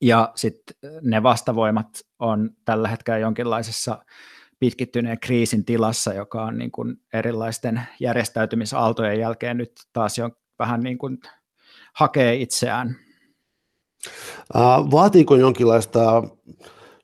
[0.00, 4.04] ja sitten ne vastavoimat on tällä hetkellä jonkinlaisessa
[4.58, 10.98] pitkittyneen kriisin tilassa, joka on niin kuin erilaisten järjestäytymisaaltojen jälkeen nyt taas jo vähän niin
[10.98, 11.18] kuin
[11.94, 12.96] hakee itseään.
[14.90, 16.22] Vaatiiko jonkinlaista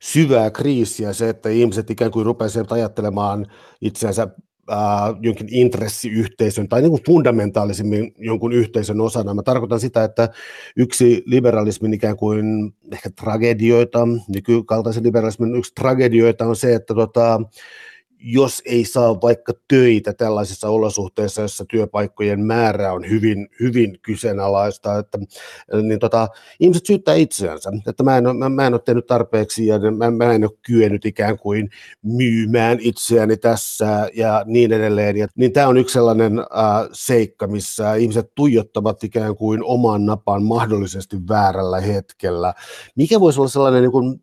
[0.04, 3.46] syvää kriisiä se, että ihmiset ikään kuin rupeaisivat ajattelemaan
[3.80, 4.28] itseänsä
[4.72, 4.78] äh,
[5.20, 9.34] jonkin intressiyhteisön tai niin kuin fundamentaalisimmin jonkun yhteisön osana.
[9.34, 10.28] Mä tarkoitan sitä, että
[10.76, 17.40] yksi liberalismin ikään kuin ehkä tragedioita, nykykaltaisen liberalismin yksi tragedioita on se, että tota,
[18.26, 25.18] jos ei saa vaikka töitä tällaisissa olosuhteissa, jossa työpaikkojen määrä on hyvin, hyvin kyseenalaista, että,
[25.82, 26.28] niin tota,
[26.60, 30.32] ihmiset syyttää itseänsä, että mä en, mä, mä en ole tehnyt tarpeeksi ja mä, mä
[30.32, 31.70] en ole kyennyt ikään kuin
[32.02, 35.16] myymään itseäni tässä ja niin edelleen.
[35.16, 36.46] Ja, niin tämä on yksi sellainen äh,
[36.92, 42.54] seikka, missä ihmiset tuijottavat ikään kuin oman napan mahdollisesti väärällä hetkellä.
[42.96, 44.20] Mikä voisi olla sellainen niin kuin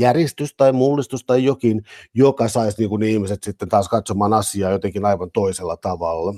[0.00, 1.82] järjestys tai mullistus tai jokin,
[2.14, 6.34] joka saisi niin kuin ihmiset sitten taas katsomaan asiaa jotenkin aivan toisella tavalla?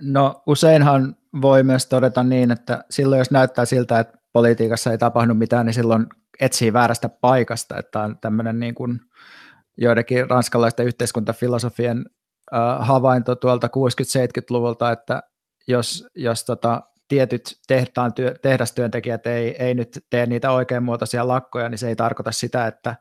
[0.00, 5.34] No useinhan voi myös todeta niin, että silloin jos näyttää siltä, että politiikassa ei tapahdu
[5.34, 6.06] mitään, niin silloin
[6.40, 9.00] etsii väärästä paikasta, että on tämmöinen niin kuin
[9.76, 12.04] joidenkin ranskalaisten yhteiskuntafilosofien
[12.54, 15.22] äh, havainto tuolta 60-70-luvulta, että
[15.68, 21.78] jos, jos tota, tietyt tehtaan työ, tehdastyöntekijät ei, ei nyt tee niitä oikeanmuotoisia lakkoja, niin
[21.78, 22.96] se ei tarkoita sitä, että,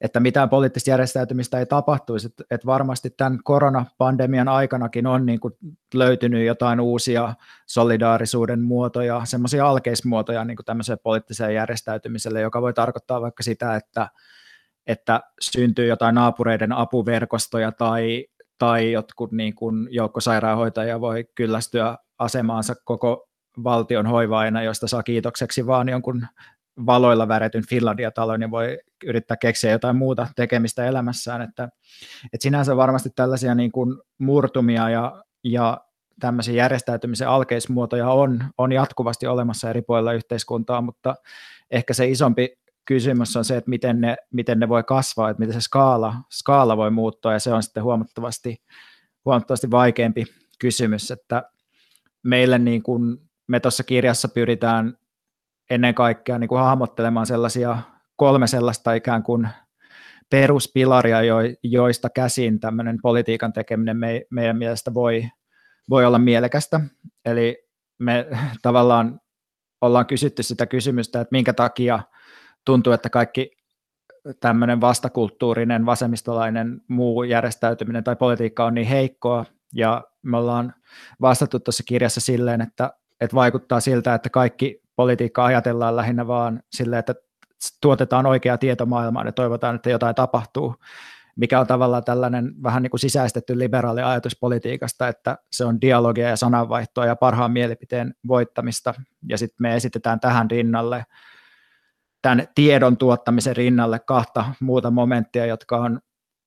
[0.00, 2.26] että mitään poliittista järjestäytymistä ei tapahtuisi.
[2.26, 5.54] Et, et varmasti tämän koronapandemian aikanakin on niin kuin
[5.94, 7.34] löytynyt jotain uusia
[7.66, 14.08] solidaarisuuden muotoja, semmoisia alkeismuotoja niin kuin tämmöiseen poliittiseen järjestäytymiselle, joka voi tarkoittaa vaikka sitä, että,
[14.86, 18.26] että syntyy jotain naapureiden apuverkostoja tai,
[18.58, 23.23] tai jotkut niin kuin joukkosairaanhoitajia voi kyllästyä asemaansa koko
[23.64, 26.26] valtion hoivaajana, josta saa kiitokseksi vaan jonkun
[26.86, 31.42] valoilla väretyn Finlandia-talon ja voi yrittää keksiä jotain muuta tekemistä elämässään.
[31.42, 31.68] Että,
[32.32, 35.80] että sinänsä varmasti tällaisia niin kuin murtumia ja, ja
[36.20, 41.14] tämmöisiä järjestäytymisen alkeismuotoja on, on jatkuvasti olemassa eri puolilla yhteiskuntaa, mutta
[41.70, 45.54] ehkä se isompi kysymys on se, että miten ne, miten ne voi kasvaa, että miten
[45.54, 48.62] se skaala, skaala voi muuttua, ja se on sitten huomattavasti,
[49.24, 50.24] huomattavasti vaikeampi
[50.58, 51.42] kysymys, että
[52.22, 54.98] meille niin kuin me tuossa kirjassa pyritään
[55.70, 57.78] ennen kaikkea niin kuin hahmottelemaan sellaisia
[58.16, 59.48] kolme sellaista ikään kuin
[60.30, 61.18] peruspilaria,
[61.62, 65.28] joista käsin tämmöinen politiikan tekeminen me, meidän mielestä voi,
[65.90, 66.80] voi olla mielekästä.
[67.24, 68.26] Eli me
[68.62, 69.20] tavallaan
[69.80, 72.00] ollaan kysytty sitä kysymystä, että minkä takia
[72.64, 73.50] tuntuu, että kaikki
[74.40, 80.74] tämmöinen vastakulttuurinen, vasemmistolainen muu järjestäytyminen tai politiikka on niin heikkoa, ja me ollaan
[81.20, 82.92] vastattu tuossa kirjassa silleen, että,
[83.24, 87.14] että vaikuttaa siltä, että kaikki politiikka ajatellaan lähinnä vaan silleen, että
[87.80, 90.74] tuotetaan oikea tieto maailmaan ja toivotaan, että jotain tapahtuu,
[91.36, 96.28] mikä on tavallaan tällainen vähän niin kuin sisäistetty liberaali ajatus politiikasta, että se on dialogia
[96.28, 98.94] ja sananvaihtoa ja parhaan mielipiteen voittamista,
[99.28, 101.06] ja sitten me esitetään tähän rinnalle,
[102.22, 106.00] tämän tiedon tuottamisen rinnalle kahta muuta momenttia, jotka on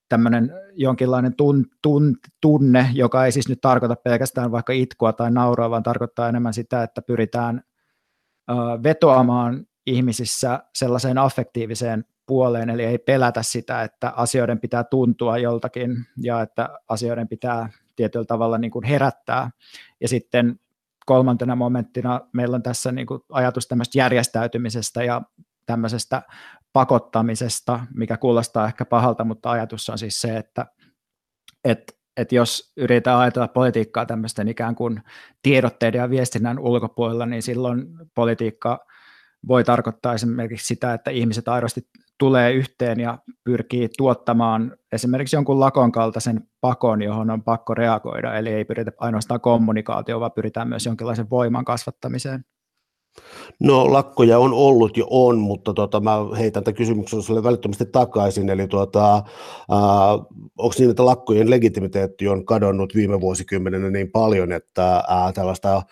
[0.08, 5.70] tämmöinen jonkinlainen tun, tun, tunne, joka ei siis nyt tarkoita pelkästään vaikka itkua tai nauroa,
[5.70, 7.62] vaan tarkoittaa enemmän sitä, että pyritään
[8.50, 15.96] ö, vetoamaan ihmisissä sellaiseen affektiiviseen puoleen, eli ei pelätä sitä, että asioiden pitää tuntua joltakin
[16.16, 19.50] ja että asioiden pitää tietyllä tavalla niin kuin herättää.
[20.00, 20.60] Ja sitten
[21.06, 25.22] kolmantena momenttina meillä on tässä niin kuin ajatus tämmöistä järjestäytymisestä ja
[25.66, 26.22] tämmöisestä
[26.72, 30.66] pakottamisesta, mikä kuulostaa ehkä pahalta, mutta ajatus on siis se, että,
[31.64, 35.02] että, että jos yritetään ajatella politiikkaa tämmöisten ikään kuin
[35.42, 38.78] tiedotteiden ja viestinnän ulkopuolella, niin silloin politiikka
[39.48, 41.80] voi tarkoittaa esimerkiksi sitä, että ihmiset aidosti
[42.18, 48.48] tulee yhteen ja pyrkii tuottamaan esimerkiksi jonkun lakon kaltaisen pakon, johon on pakko reagoida, eli
[48.48, 52.44] ei pyritä ainoastaan kommunikaatioon, vaan pyritään myös jonkinlaisen voiman kasvattamiseen.
[53.60, 58.48] No lakkoja on ollut jo on, mutta tota, mä heitän tämän kysymyksen sinulle välittömästi takaisin,
[58.48, 59.22] eli tuota, äh,
[60.58, 65.82] onko niin, että lakkojen legitimiteetti on kadonnut viime vuosikymmenenä niin paljon, että äh, tällaista äh,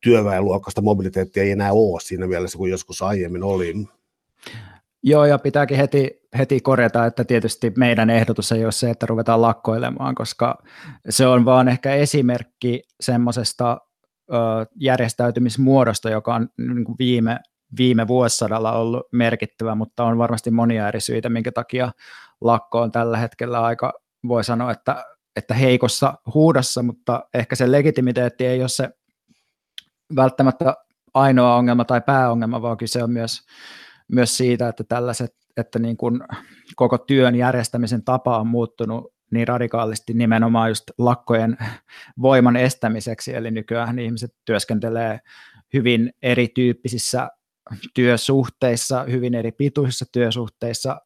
[0.00, 3.74] työväenluokkaista mobiliteettia ei enää ole siinä mielessä kuin joskus aiemmin oli?
[5.02, 9.42] Joo, ja pitääkin heti, heti korjata, että tietysti meidän ehdotus ei ole se, että ruvetaan
[9.42, 10.62] lakkoilemaan, koska
[11.08, 13.80] se on vaan ehkä esimerkki semmoisesta
[14.80, 17.38] järjestäytymismuodosta, joka on niin kuin viime,
[17.78, 21.92] viime vuosisadalla ollut merkittävä, mutta on varmasti monia eri syitä, minkä takia
[22.40, 23.92] lakko on tällä hetkellä aika,
[24.28, 25.04] voi sanoa, että,
[25.36, 28.90] että heikossa huudossa, mutta ehkä se legitimiteetti ei ole se
[30.16, 30.74] välttämättä
[31.14, 33.40] ainoa ongelma tai pääongelma, vaan kyse on myös,
[34.12, 36.20] myös siitä, että tällaiset, että niin kuin
[36.76, 41.56] koko työn järjestämisen tapa on muuttunut niin radikaalisti nimenomaan just lakkojen
[42.22, 45.20] voiman estämiseksi, eli nykyään ihmiset työskentelee
[45.72, 47.30] hyvin erityyppisissä
[47.94, 51.00] työsuhteissa, hyvin eri pituisissa työsuhteissa,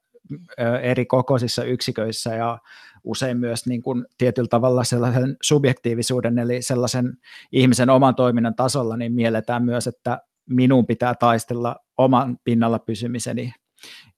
[0.83, 2.59] eri kokoisissa yksiköissä ja
[3.05, 7.17] usein myös niin kuin tietyllä tavalla sellaisen subjektiivisuuden, eli sellaisen
[7.53, 10.19] ihmisen oman toiminnan tasolla, niin mielletään myös, että
[10.51, 13.55] minun pitää taistella oman pinnalla pysymiseni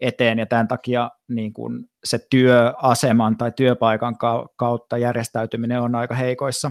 [0.00, 4.16] eteen, ja tämän takia niin kuin se työaseman tai työpaikan
[4.56, 6.70] kautta järjestäytyminen on aika heikoissa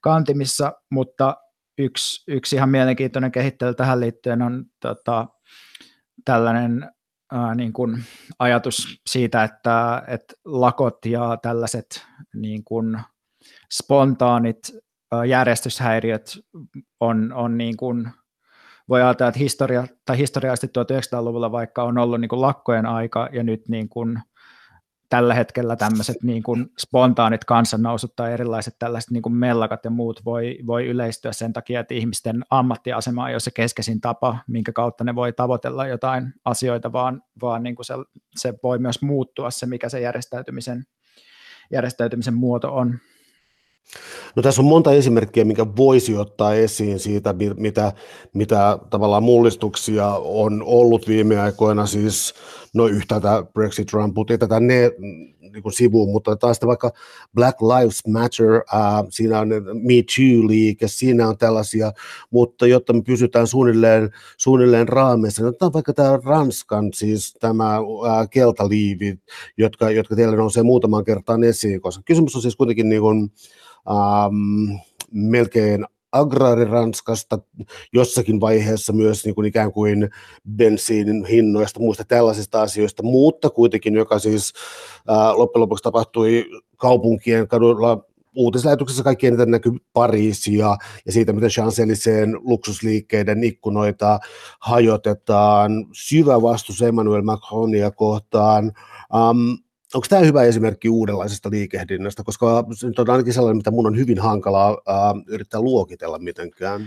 [0.00, 1.36] kantimissa, mutta
[1.78, 5.26] yksi, yksi ihan mielenkiintoinen kehittely tähän liittyen on tota,
[6.24, 6.90] tällainen
[7.32, 8.02] ää, niin kuin
[8.38, 12.98] ajatus siitä, että, että lakot ja tällaiset niin kuin
[13.72, 14.58] spontaanit
[15.28, 16.38] järjestyshäiriöt
[17.00, 18.10] on, on niin kuin,
[18.90, 23.42] voi ajatella, että historia, tai historiallisesti 1900-luvulla vaikka on ollut niin kuin lakkojen aika ja
[23.42, 24.20] nyt niin kuin
[25.10, 30.24] tällä hetkellä tämmöiset niin kuin spontaanit kansannousut tai erilaiset tällaiset niin kuin mellakat ja muut
[30.24, 35.04] voi, voi yleistyä sen takia, että ihmisten ammattiasema ei ole se keskeisin tapa, minkä kautta
[35.04, 37.94] ne voi tavoitella jotain asioita, vaan, vaan niin kuin se,
[38.36, 40.84] se voi myös muuttua se, mikä se järjestäytymisen,
[41.72, 42.98] järjestäytymisen muoto on.
[44.36, 47.92] No tässä on monta esimerkkiä, mikä voisi ottaa esiin siitä, mitä,
[48.34, 52.34] mitä tavallaan mullistuksia on ollut viime aikoina, siis
[52.74, 54.90] no yhtäältä Brexit Trump, mutta tätä ne
[55.52, 56.92] niin kuin sivuun, mutta taas vaikka
[57.34, 61.92] Black Lives Matter, äh, siinä on Me Too-liike, siinä on tällaisia,
[62.30, 68.30] mutta jotta me pysytään suunnilleen, suunnilleen raameissa, niin otetaan vaikka tämä Ranskan, siis tämä äh,
[68.30, 69.18] keltaliivi,
[69.56, 73.32] jotka, jotka teillä nousee muutaman kertaan esiin, koska kysymys on siis kuitenkin niin kuin,
[73.90, 74.78] ähm,
[75.10, 77.38] melkein agraariranskasta,
[77.92, 80.10] jossakin vaiheessa myös niin kuin ikään kuin
[80.56, 84.52] bensiinin hinnoista, muista tällaisista asioista, mutta kuitenkin, joka siis
[85.08, 86.46] ää, loppujen lopuksi tapahtui
[86.76, 88.04] kaupunkien kadulla
[88.36, 94.18] uutislähetyksessä kaikki eniten näkyy Pariisia ja siitä, miten Champs-Élysées luksusliikkeiden ikkunoita
[94.60, 98.72] hajotetaan, syvä vastus Emmanuel Macronia kohtaan,
[99.14, 99.58] um,
[99.94, 103.96] onko tämä hyvä esimerkki uudenlaisesta liikehdinnästä, koska se nyt on ainakin sellainen, mitä mun on
[103.96, 106.82] hyvin hankalaa ää, yrittää luokitella mitenkään.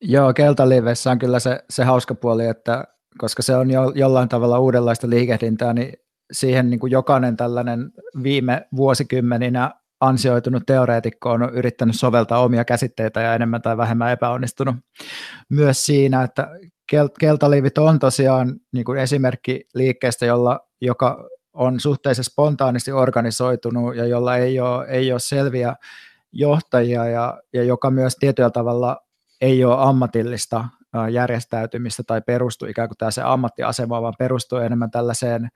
[0.00, 2.84] Joo, keltaliveissä on kyllä se, se hauska puoli, että
[3.18, 5.92] koska se on jo, jollain tavalla uudenlaista liikehdintää, niin
[6.32, 7.90] siihen niin kuin jokainen tällainen
[8.22, 14.76] viime vuosikymmeninä ansioitunut teoreetikko on yrittänyt soveltaa omia käsitteitä ja enemmän tai vähemmän epäonnistunut
[15.48, 16.48] myös siinä, että
[17.20, 24.36] keltaliivit on tosiaan niin kuin esimerkki liikkeestä, jolla, joka on suhteellisen spontaanisti organisoitunut ja jolla
[24.36, 25.74] ei ole, ei ole selviä
[26.32, 28.96] johtajia ja, ja joka myös tietyllä tavalla
[29.40, 30.64] ei ole ammatillista
[31.12, 35.48] järjestäytymistä tai perustu ikään kuin se ammattiasema, vaan perustuu enemmän tällaiseen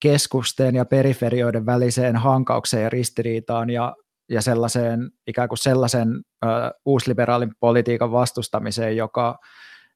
[0.00, 3.96] keskusten ja periferioiden väliseen hankaukseen ja ristiriitaan ja,
[4.28, 6.08] ja sellaiseen ikään kuin sellaisen
[6.44, 6.48] ö,
[6.84, 9.38] uusliberaalin politiikan vastustamiseen, joka,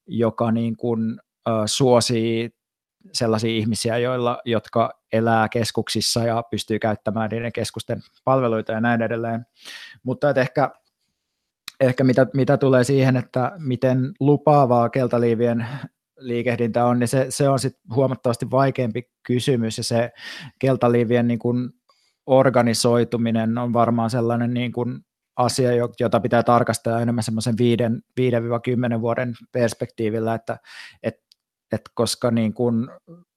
[0.06, 2.50] joka niin kuin, ö, suosii
[3.12, 9.46] sellaisia ihmisiä, joilla, jotka elää keskuksissa ja pystyy käyttämään niiden keskusten palveluita ja näin edelleen.
[10.02, 10.70] Mutta ehkä,
[11.80, 15.66] ehkä mitä, mitä tulee siihen, että miten lupaavaa keltaliivien
[16.16, 20.10] liikehdintä on, niin se, se on sit huomattavasti vaikeampi kysymys ja se
[20.58, 21.70] keltaliivien niin kuin
[22.26, 25.04] organisoituminen on varmaan sellainen niin kuin
[25.36, 27.54] asia, jota pitää tarkastella enemmän semmoisen
[28.98, 30.58] 5-10 vuoden perspektiivillä, että,
[31.02, 31.29] että
[31.72, 32.90] et koska niin kun,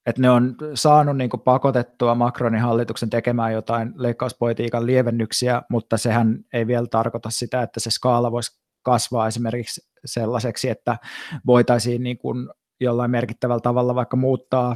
[0.05, 6.67] et ne on saanut niin pakotettua Macronin hallituksen tekemään jotain leikkauspolitiikan lievennyksiä, mutta sehän ei
[6.67, 10.97] vielä tarkoita sitä, että se skaala voisi kasvaa esimerkiksi sellaiseksi, että
[11.45, 14.75] voitaisiin niin kuin jollain merkittävällä tavalla vaikka muuttaa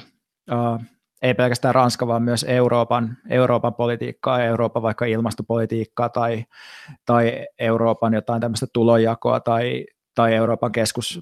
[0.52, 0.82] uh,
[1.22, 6.46] ei pelkästään Ranska, vaan myös Euroopan, Euroopan politiikkaa, Euroopan vaikka ilmastopolitiikkaa tai,
[7.06, 11.22] tai Euroopan jotain tämmöistä tulonjakoa tai, tai Euroopan keskus,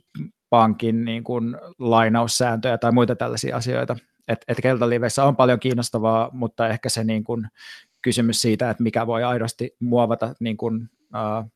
[0.49, 3.95] pankin niin kuin lainaussääntöjä tai muita tällaisia asioita.
[4.27, 4.57] Et, et
[5.23, 7.47] on paljon kiinnostavaa, mutta ehkä se niin kuin
[8.01, 11.51] kysymys siitä, että mikä voi aidosti muovata niin kuin, uh,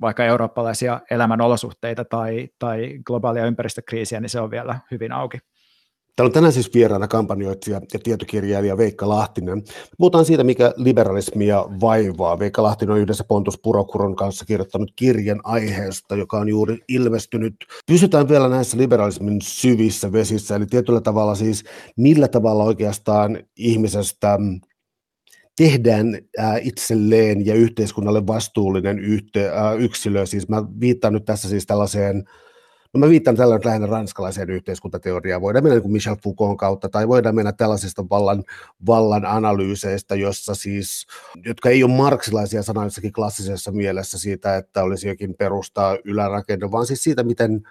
[0.00, 5.38] vaikka eurooppalaisia elämän olosuhteita tai, tai globaalia ympäristökriisiä, niin se on vielä hyvin auki.
[6.16, 9.62] Täällä on tänään siis vieraana kampanjoitsija ja tietokirjailija Veikka Lahtinen.
[9.98, 12.38] Puhutaan siitä, mikä liberalismia vaivaa.
[12.38, 17.54] Veikka Lahtinen on yhdessä Pontus Purokuron kanssa kirjoittanut kirjan aiheesta, joka on juuri ilmestynyt.
[17.86, 21.64] Pysytään vielä näissä liberalismin syvissä vesissä, eli tietyllä tavalla siis
[21.96, 24.38] millä tavalla oikeastaan ihmisestä
[25.56, 26.18] tehdään
[26.60, 28.98] itselleen ja yhteiskunnalle vastuullinen
[29.78, 30.26] yksilö.
[30.26, 32.24] Siis mä viittaan nyt tässä siis tällaiseen
[32.96, 35.42] No mä viittaan tällä lähinnä ranskalaiseen yhteiskuntateoriaan.
[35.42, 38.44] Voidaan mennä niin Michel Foucault kautta tai voidaan mennä tällaisista vallan,
[38.86, 41.06] vallan analyyseistä, jossa siis,
[41.44, 47.02] jotka ei ole marksilaisia sanoissakin klassisessa mielessä siitä, että olisi jokin perustaa ylärakenne, vaan siis
[47.02, 47.62] siitä, miten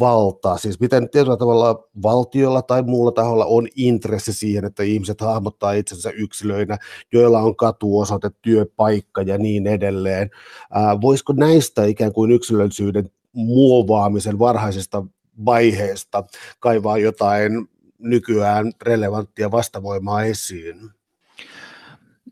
[0.00, 5.72] valtaa, siis miten tietyllä tavalla valtiolla tai muulla taholla on intressi siihen, että ihmiset hahmottaa
[5.72, 6.78] itsensä yksilöinä,
[7.12, 10.30] joilla on katuosoite, työpaikka ja niin edelleen.
[10.70, 15.04] Ää, voisiko näistä ikään kuin yksilöllisyyden muovaamisen varhaisesta
[15.44, 16.24] vaiheesta
[16.60, 17.68] kaivaa jotain
[17.98, 20.90] nykyään relevanttia vastavoimaa esiin?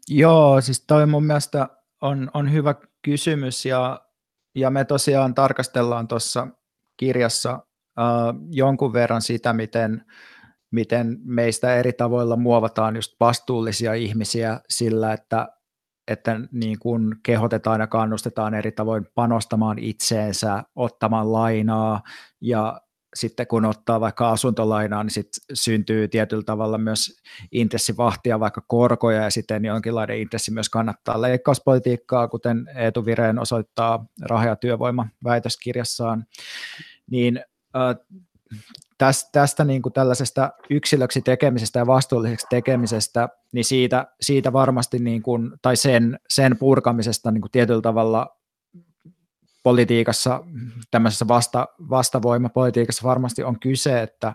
[0.09, 1.69] Joo, siis toi mun mielestä
[2.01, 4.01] on, on hyvä kysymys ja,
[4.55, 6.47] ja me tosiaan tarkastellaan tuossa
[6.97, 8.05] kirjassa äh,
[8.51, 10.05] jonkun verran sitä, miten,
[10.71, 15.49] miten meistä eri tavoilla muovataan just vastuullisia ihmisiä sillä, että
[16.11, 22.03] että niin kuin kehotetaan ja kannustetaan eri tavoin panostamaan itseensä, ottamaan lainaa
[22.41, 22.81] ja
[23.15, 27.21] sitten kun ottaa vaikka asuntolainaa, niin sitten syntyy tietyllä tavalla myös
[27.53, 34.07] intressi vahtia vaikka korkoja ja sitten jonkinlainen intressi myös kannattaa leikkauspolitiikkaa, kuten Eetu Vireen osoittaa
[34.23, 36.25] raha- ja työvoima väitöskirjassaan,
[37.11, 37.41] niin
[37.77, 38.19] äh,
[39.01, 45.23] tästä, tästä niin kuin tällaisesta yksilöksi tekemisestä ja vastuulliseksi tekemisestä, niin siitä, siitä varmasti, niin
[45.23, 48.37] kuin, tai sen, sen purkamisesta niin kuin tietyllä tavalla
[49.63, 50.45] politiikassa,
[50.91, 54.35] tämmöisessä vasta, vastavoimapolitiikassa varmasti on kyse, että,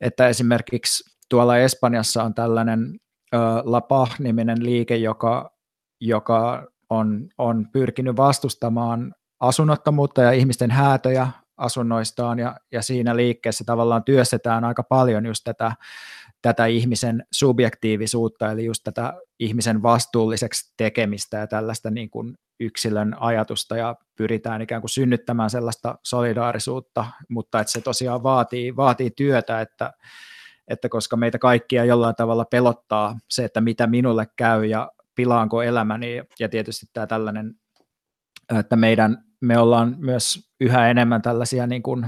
[0.00, 3.00] että esimerkiksi tuolla Espanjassa on tällainen
[3.34, 5.50] ö, La Paz-niminen liike, joka,
[6.00, 14.04] joka on, on pyrkinyt vastustamaan asunnottomuutta ja ihmisten häätöjä asunnoistaan ja, ja siinä liikkeessä tavallaan
[14.04, 15.72] työstetään aika paljon just tätä,
[16.42, 23.76] tätä ihmisen subjektiivisuutta, eli just tätä ihmisen vastuulliseksi tekemistä ja tällaista niin kuin yksilön ajatusta
[23.76, 29.92] ja pyritään ikään kuin synnyttämään sellaista solidaarisuutta, mutta että se tosiaan vaatii, vaatii työtä, että,
[30.68, 36.22] että koska meitä kaikkia jollain tavalla pelottaa se, että mitä minulle käy ja pilaanko elämäni
[36.40, 37.54] ja tietysti tämä tällainen,
[38.58, 42.06] että meidän me ollaan myös yhä enemmän tällaisia niin kuin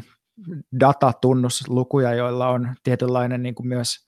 [0.80, 4.06] datatunnuslukua, joilla on tietynlainen niin kuin myös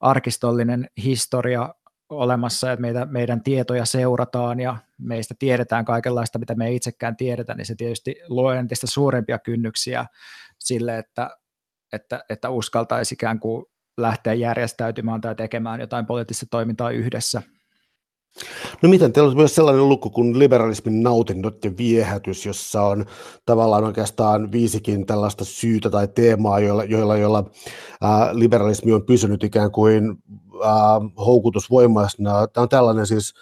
[0.00, 1.74] arkistollinen historia
[2.08, 7.54] olemassa, että meitä, meidän tietoja seurataan ja meistä tiedetään kaikenlaista, mitä me ei itsekään tiedetä,
[7.54, 10.06] niin se tietysti luo entistä suurempia kynnyksiä
[10.58, 11.30] sille, että,
[11.92, 13.64] että, että uskaltaisi ikään kuin
[13.96, 17.42] lähteä järjestäytymään tai tekemään jotain poliittista toimintaa yhdessä.
[18.82, 23.06] No miten, teillä on myös sellainen luku kuin liberalismin nautinnot ja viehätys, jossa on
[23.46, 27.50] tavallaan oikeastaan viisikin tällaista syytä tai teemaa, joilla, joilla, joilla
[28.00, 30.18] ää, liberalismi on pysynyt ikään kuin
[30.64, 32.46] ää, houkutusvoimaisena.
[32.46, 33.34] Tämä on tällainen siis,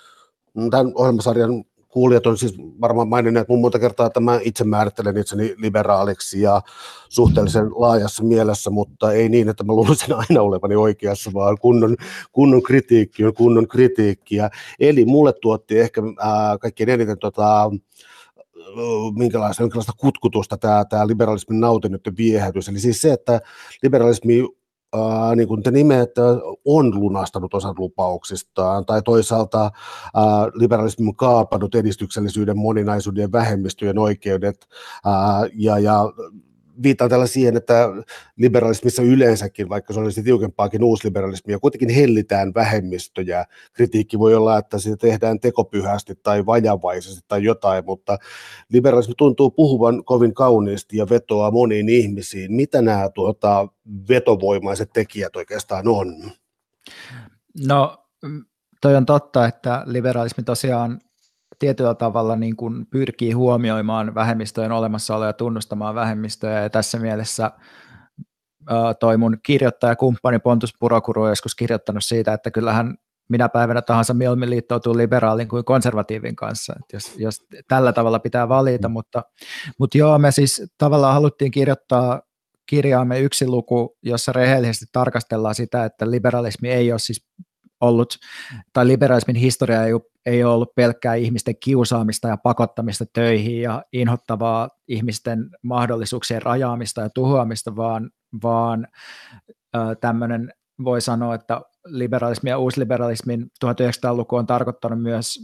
[0.71, 5.55] tämän ohjelmasarjan kuulijat on siis varmaan maininneet mun monta kertaa, että mä itse määrittelen itseni
[5.57, 6.63] liberaaliksi ja
[7.09, 11.97] suhteellisen laajassa mielessä, mutta ei niin, että mä luulisin aina olevani oikeassa, vaan kunnon,
[12.33, 14.51] kunnon kritiikki on kunnon kritiikkiä.
[14.81, 17.71] Eli mulle tuotti ehkä ää, kaikkein eniten tota,
[19.17, 22.69] minkälaista, minkälaista kutkutusta tämä, tämä liberalismin nautinnut viehätys.
[22.69, 23.41] Eli siis se, että
[23.83, 24.49] liberalismi
[24.95, 26.21] äh, niin kuin te nimeätte,
[26.65, 29.73] on lunastanut osan lupauksistaan, tai toisaalta äh,
[30.55, 34.57] liberalismi on kaapannut edistyksellisyyden, moninaisuuden ja vähemmistöjen oikeudet,
[35.07, 36.13] äh, ja, ja
[36.83, 37.89] viittaan tällä siihen, että
[38.37, 43.45] liberalismissa yleensäkin, vaikka se olisi tiukempaakin uusliberalismia, kuitenkin hellitään vähemmistöjä.
[43.73, 48.19] Kritiikki voi olla, että sitä tehdään tekopyhästi tai vajavaisesti tai jotain, mutta
[48.73, 52.53] liberalismi tuntuu puhuvan kovin kauniisti ja vetoaa moniin ihmisiin.
[52.53, 53.69] Mitä nämä tuota,
[54.09, 56.31] vetovoimaiset tekijät oikeastaan on?
[57.67, 58.07] No,
[58.81, 61.01] toi on totta, että liberalismi tosiaan
[61.59, 67.51] tietyllä tavalla niin kuin pyrkii huomioimaan vähemmistöjen olemassaoloa ja tunnustamaan vähemmistöjä, ja tässä mielessä
[69.01, 72.95] toi mun kirjoittajakumppani Pontus Purokuru on joskus kirjoittanut siitä, että kyllähän
[73.29, 77.37] minä päivänä tahansa mieluummin liittoutuu liberaalin kuin konservatiivin kanssa, että jos, jos
[77.69, 79.23] tällä tavalla pitää valita, mutta,
[79.79, 82.23] mutta joo, me siis tavallaan haluttiin kirjoittaa
[82.67, 87.27] kirjaamme yksi luku, jossa rehellisesti tarkastellaan sitä, että liberalismi ei ole siis
[87.83, 88.19] ollut,
[88.73, 89.93] tai liberalismin historia ei,
[90.27, 97.11] ei ole ollut pelkkää ihmisten kiusaamista ja pakottamista töihin ja inhottavaa ihmisten mahdollisuuksien rajaamista ja
[97.11, 98.11] tuhoamista, vaan,
[98.43, 98.87] vaan
[100.01, 100.53] tämmöinen
[100.85, 105.39] voi sanoa, että liberalismi ja uusliberalismin 1900-luku on tarkoittanut myös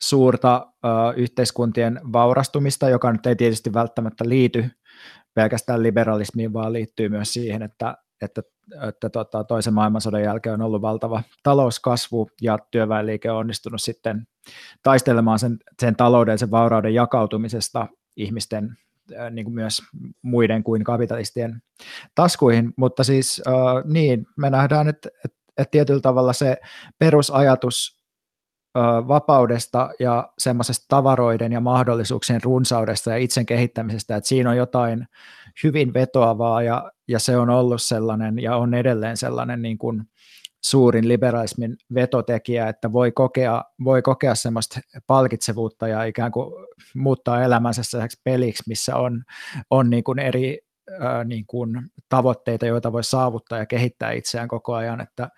[0.00, 0.66] suurta
[1.16, 4.70] yhteiskuntien vaurastumista, joka nyt ei tietysti välttämättä liity
[5.34, 8.42] pelkästään liberalismiin, vaan liittyy myös siihen, että, että,
[8.88, 14.26] että tota, toisen maailmansodan jälkeen on ollut valtava talouskasvu ja työväenliike on onnistunut sitten
[14.82, 17.86] taistelemaan sen, sen taloudellisen vaurauden jakautumisesta
[18.16, 18.76] ihmisten
[19.30, 19.82] niin kuin myös
[20.22, 21.62] muiden kuin kapitalistien
[22.14, 23.54] taskuihin, mutta siis äh,
[23.84, 26.56] niin, me nähdään, että, että, että tietyllä tavalla se
[26.98, 27.93] perusajatus
[29.08, 35.06] vapaudesta ja semmoisesta tavaroiden ja mahdollisuuksien runsaudesta ja itsen kehittämisestä, että siinä on jotain
[35.64, 40.02] hyvin vetoavaa ja, ja se on ollut sellainen ja on edelleen sellainen niin kuin
[40.64, 47.82] suurin liberalismin vetotekijä, että voi kokea, voi kokea semmoista palkitsevuutta ja ikään kuin muuttaa elämänsä
[47.82, 49.22] sellaiseksi peliksi, missä on,
[49.70, 50.58] on niin kuin eri
[51.24, 51.70] niin kuin
[52.08, 55.28] tavoitteita, joita voi saavuttaa ja kehittää itseään koko ajan, että,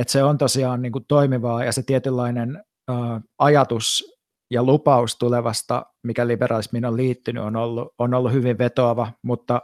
[0.00, 4.04] että se on tosiaan niin kuin toimivaa ja se tietynlainen ää, ajatus
[4.50, 9.62] ja lupaus tulevasta, mikä liberalismiin on liittynyt, on ollut, on ollut hyvin vetoava, mutta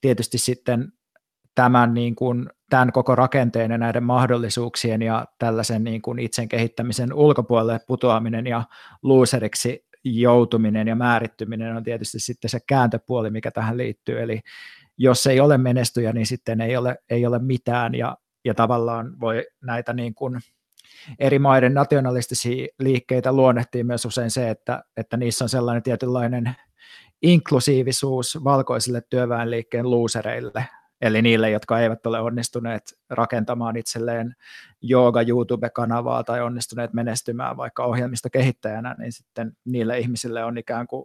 [0.00, 0.92] tietysti sitten
[1.54, 7.14] tämän, niin kuin, tämän koko rakenteen ja näiden mahdollisuuksien ja tällaisen niin kuin itsen kehittämisen
[7.14, 8.62] ulkopuolelle putoaminen ja
[9.02, 14.22] luuseriksi joutuminen ja määrittyminen on tietysti sitten se kääntöpuoli, mikä tähän liittyy.
[14.22, 14.40] Eli
[14.98, 19.46] jos ei ole menestyjä, niin sitten ei ole, ei ole mitään ja, ja tavallaan voi
[19.62, 20.40] näitä niin kuin
[21.18, 26.56] eri maiden nationalistisia liikkeitä luonnehtii myös usein se, että, että niissä on sellainen tietynlainen
[27.22, 30.66] inklusiivisuus valkoisille työväenliikkeen luusereille,
[31.00, 34.34] eli niille, jotka eivät ole onnistuneet rakentamaan itselleen
[34.82, 41.04] jooga YouTube-kanavaa tai onnistuneet menestymään vaikka ohjelmista kehittäjänä, niin sitten niille ihmisille on ikään kuin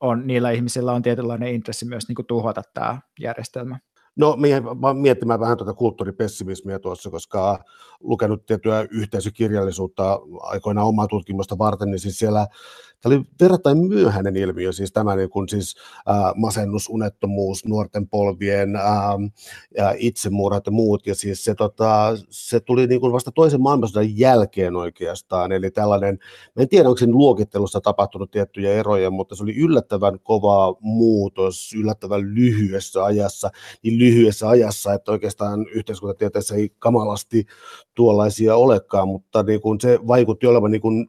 [0.00, 3.78] on, niillä ihmisillä on tietynlainen intressi myös niin kuin tuhota tämä järjestelmä.
[4.16, 4.36] No,
[4.94, 7.64] miettimään vähän tuota kulttuuripessimismiä tuossa, koska
[8.00, 12.46] lukenut tiettyä yhteisökirjallisuutta aikoinaan omaa tutkimusta varten, niin siis siellä
[13.00, 15.76] Tämä oli verrattain myöhäinen ilmiö, siis tämä niin kuin siis,
[16.08, 22.86] äh, masennus, unettomuus, nuorten polvien äh, itsemurhat ja muut, ja siis se, tota, se tuli
[22.86, 26.18] niin kuin vasta toisen maailmansodan jälkeen oikeastaan, eli tällainen,
[26.56, 32.34] en tiedä onko siinä luokittelussa tapahtunut tiettyjä eroja, mutta se oli yllättävän kova muutos, yllättävän
[32.34, 33.50] lyhyessä ajassa,
[33.82, 37.46] niin lyhyessä ajassa, että oikeastaan yhteiskuntatieteessä ei kamalasti
[37.94, 41.08] tuollaisia olekaan, mutta niin kuin se vaikutti olevan niin kuin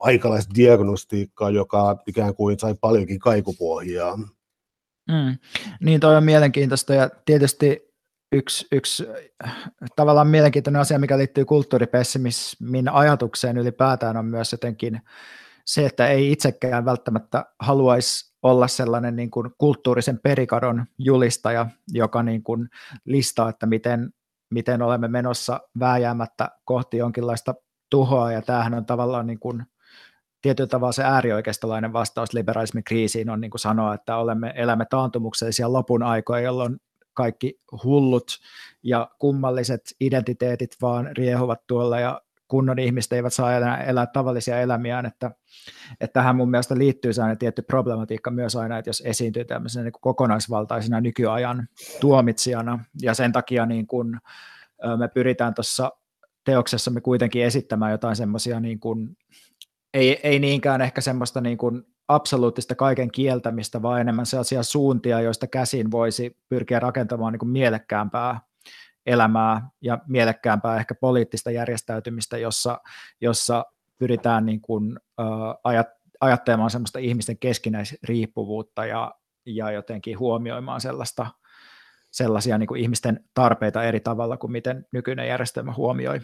[0.00, 4.16] aikalaisdiagnostiikkaa, joka ikään kuin sai paljonkin kaikupohjaa.
[5.08, 5.38] Mm.
[5.80, 7.88] Niin toi on mielenkiintoista ja tietysti
[8.32, 9.06] yksi, yksi
[9.96, 15.00] tavallaan mielenkiintoinen asia, mikä liittyy kulttuuripessimismin ajatukseen ylipäätään on myös jotenkin
[15.68, 22.42] se, että ei itsekään välttämättä haluaisi olla sellainen niin kuin kulttuurisen perikadon julistaja, joka niin
[22.42, 22.68] kuin
[23.04, 24.10] listaa, että miten,
[24.50, 27.54] miten olemme menossa vääjäämättä kohti jonkinlaista
[27.90, 29.66] tuhoa, ja tämähän on tavallaan niin kuin,
[30.42, 35.72] tietyllä tavalla se äärioikeistolainen vastaus liberalismin kriisiin on niin kuin sanoa, että olemme, elämme taantumuksellisia
[35.72, 36.76] lopun aikoja, jolloin
[37.14, 38.26] kaikki hullut
[38.82, 45.06] ja kummalliset identiteetit vaan riehuvat tuolla ja kunnon ihmiset eivät saa enää elää tavallisia elämiään,
[45.06, 45.30] että,
[46.00, 49.92] että tähän mun mielestä liittyy sellainen tietty problematiikka myös aina, että jos esiintyy tämmöisenä niin
[49.92, 51.68] kuin kokonaisvaltaisena nykyajan
[52.00, 54.20] tuomitsijana, ja sen takia niin kuin,
[54.96, 55.92] me pyritään tuossa
[56.44, 58.80] teoksessamme kuitenkin esittämään jotain semmoisia, niin
[59.94, 65.46] ei, ei niinkään ehkä semmoista niin kuin absoluuttista kaiken kieltämistä, vaan enemmän sellaisia suuntia, joista
[65.46, 68.40] käsin voisi pyrkiä rakentamaan niin kuin mielekkäämpää
[69.08, 72.80] elämää ja mielekkäämpää ehkä poliittista järjestäytymistä, jossa,
[73.20, 73.64] jossa
[73.98, 75.86] pyritään niin kuin, uh, ajat,
[76.20, 79.14] ajattelemaan semmoista ihmisten keskinäisriippuvuutta ja,
[79.46, 81.26] ja jotenkin huomioimaan sellaista,
[82.10, 86.20] sellaisia niin kuin ihmisten tarpeita eri tavalla kuin miten nykyinen järjestelmä huomioi.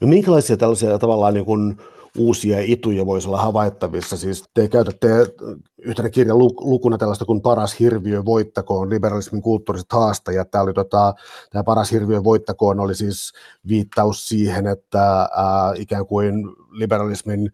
[0.00, 1.76] No minkälaisia tällaisia tavallaan niin kuin
[2.18, 4.16] uusia ituja voisi olla havaittavissa?
[4.16, 5.08] Siis te käytätte
[5.78, 10.50] yhtenä kirjan lukuna tällaista kuin Paras hirviö voittakoon, liberalismin kulttuuriset haastajat.
[10.50, 11.14] Tämä, oli tota,
[11.50, 13.32] tämä Paras hirviö voittakoon oli siis
[13.68, 16.34] viittaus siihen, että ää, ikään kuin
[16.70, 17.52] liberalismin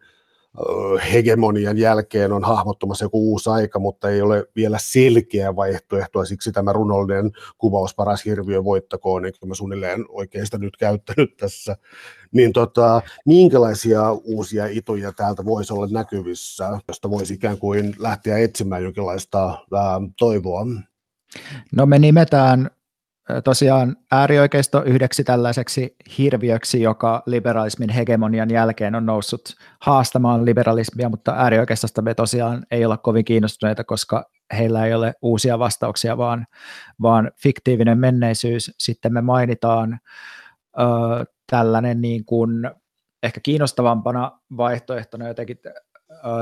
[1.13, 6.73] hegemonian jälkeen on hahmottumassa joku uusi aika, mutta ei ole vielä selkeä vaihtoehtoa, siksi tämä
[6.73, 11.77] runollinen kuvaus paras hirviö voittakoon, niin mä suunnilleen oikein sitä nyt käyttänyt tässä,
[12.33, 18.83] niin tota, minkälaisia uusia ituja täältä voisi olla näkyvissä, josta voisi ikään kuin lähteä etsimään
[18.83, 20.67] jonkinlaista ää, toivoa?
[21.77, 22.71] No me nimetään
[23.45, 32.03] tosiaan äärioikeisto yhdeksi tällaiseksi hirviöksi, joka liberalismin hegemonian jälkeen on noussut haastamaan liberalismia, mutta äärioikeistosta
[32.03, 36.47] me tosiaan ei olla kovin kiinnostuneita, koska heillä ei ole uusia vastauksia, vaan,
[37.03, 38.75] vaan fiktiivinen menneisyys.
[38.79, 39.99] Sitten me mainitaan
[40.79, 40.83] ö,
[41.51, 42.71] tällainen niin kuin,
[43.23, 45.59] ehkä kiinnostavampana vaihtoehtona jotenkin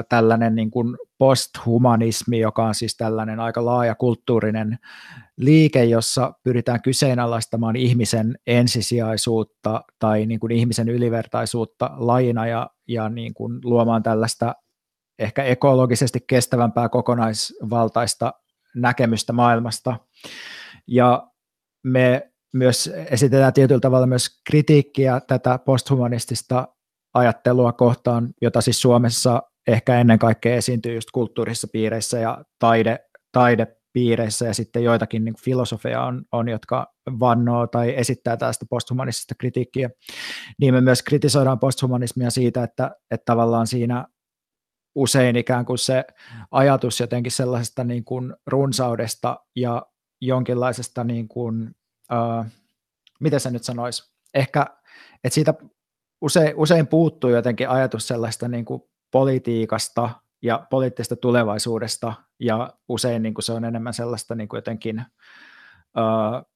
[0.09, 4.79] tällainen niin kuin posthumanismi, joka on siis tällainen aika laaja kulttuurinen
[5.37, 13.35] liike, jossa pyritään kyseenalaistamaan ihmisen ensisijaisuutta tai niin kuin ihmisen ylivertaisuutta lajina ja, ja niin
[13.35, 14.55] kuin luomaan tällaista
[15.19, 18.33] ehkä ekologisesti kestävämpää kokonaisvaltaista
[18.75, 19.97] näkemystä maailmasta.
[20.87, 21.29] Ja
[21.83, 26.69] me myös esitetään tietyllä tavalla myös kritiikkiä tätä posthumanistista
[27.15, 32.99] ajattelua kohtaan, jota siis Suomessa ehkä ennen kaikkea esiintyy just kulttuurissa piireissä ja taide,
[33.33, 39.91] taidepiireissä ja sitten joitakin niin filosofeja on, on, jotka vannoo tai esittää tästä posthumanistista kritiikkiä,
[40.61, 44.07] niin me myös kritisoidaan posthumanismia siitä, että, että tavallaan siinä
[44.95, 46.05] usein ikään kuin se
[46.51, 49.83] ajatus jotenkin sellaisesta niin kuin runsaudesta ja
[50.21, 51.75] jonkinlaisesta, niin kuin,
[52.13, 52.47] uh,
[53.21, 54.67] miten se nyt sanoisi, ehkä,
[55.25, 55.55] että siitä
[56.21, 60.11] usein, usein puuttuu jotenkin ajatus sellaista niin kuin politiikasta
[60.43, 65.05] ja poliittisesta tulevaisuudesta, ja usein niin kuin se on enemmän sellaista niin kuin jotenkin
[65.97, 66.51] uh,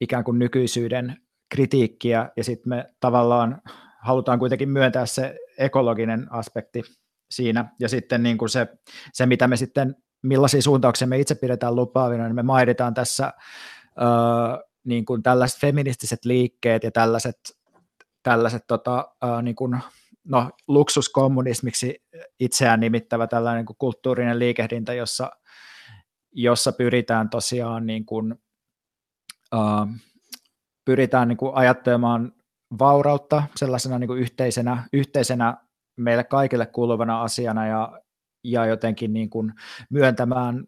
[0.00, 1.16] ikään kuin nykyisyyden
[1.54, 3.62] kritiikkiä, ja sitten me tavallaan
[4.00, 6.82] halutaan kuitenkin myöntää se ekologinen aspekti
[7.30, 8.66] siinä, ja sitten niin kuin se,
[9.12, 13.32] se, mitä me sitten, millaisia suuntauksia me itse pidetään lupaavina, niin me mainitaan tässä
[13.86, 17.38] uh, niin kuin tällaiset feministiset liikkeet ja tällaiset,
[18.22, 19.78] tällaiset tota, uh, niin kuin
[20.24, 22.02] no, luksuskommunismiksi
[22.40, 25.30] itseään nimittävä tällainen niin kuin kulttuurinen liikehdintä, jossa,
[26.32, 28.34] jossa pyritään tosiaan niin kuin,
[29.54, 29.88] uh,
[30.84, 32.32] pyritään niin kuin ajattelemaan
[32.78, 35.56] vaurautta sellaisena niin kuin yhteisenä, yhteisenä
[35.96, 38.00] meille kaikille kuuluvana asiana ja,
[38.44, 39.52] ja jotenkin niin kuin
[39.90, 40.64] myöntämään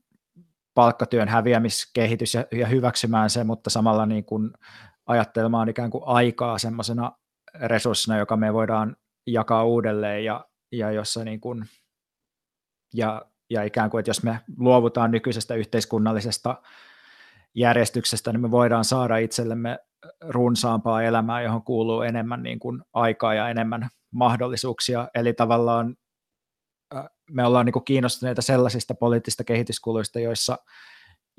[0.75, 4.51] palkkatyön häviämiskehitys ja, ja hyväksymään se, mutta samalla niin kuin
[5.07, 7.13] ajattelemaan ikään kuin aikaa semmoisena
[7.55, 8.97] resurssina, joka me voidaan
[9.27, 11.65] jakaa uudelleen ja, ja jossa niin kuin,
[12.95, 16.63] ja, ja ikään kuin, että jos me luovutaan nykyisestä yhteiskunnallisesta
[17.55, 19.79] järjestyksestä, niin me voidaan saada itsellemme
[20.29, 25.09] runsaampaa elämää, johon kuuluu enemmän niin kuin aikaa ja enemmän mahdollisuuksia.
[25.15, 25.97] Eli tavallaan
[27.31, 30.59] me ollaan niin kuin kiinnostuneita sellaisista poliittisista kehityskuluista, joissa,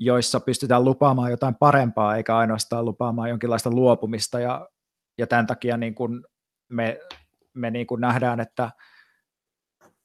[0.00, 4.40] joissa pystytään lupaamaan jotain parempaa, eikä ainoastaan lupaamaan jonkinlaista luopumista.
[4.40, 4.68] Ja,
[5.18, 6.24] ja tämän takia niin kuin
[6.68, 7.00] me
[7.58, 8.70] me niin kuin nähdään, että,